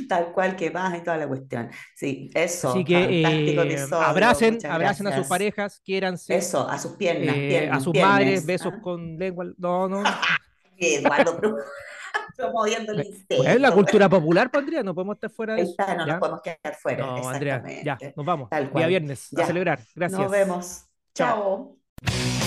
[0.10, 1.72] Tal cual que pasa y toda la cuestión.
[1.96, 2.72] Sí, eso.
[2.72, 6.36] Así que fantástico eh, episodio, abracen, abracen a sus parejas, quiéranse.
[6.36, 8.82] Eso, a sus piernas, eh, piernas, a sus piernas, madres, besos ¿ah?
[8.82, 9.46] con lengua.
[9.58, 10.04] No, no.
[10.78, 11.40] Eduardo,
[12.38, 13.44] promoviendo el incesto.
[13.44, 15.72] Es la cultura popular, pues, Andrea, no podemos estar fuera de eso.
[15.72, 16.12] está, no ¿ya?
[16.14, 17.06] nos podemos quedar fuera.
[17.06, 18.50] No, Andrea, ya, nos vamos.
[18.50, 18.88] Tal Día cual.
[18.88, 19.48] viernes, a Ya.
[19.48, 19.80] celebrar.
[19.96, 20.20] Gracias.
[20.22, 20.86] Nos vemos.
[21.14, 21.78] Chao.
[22.04, 22.45] Chao.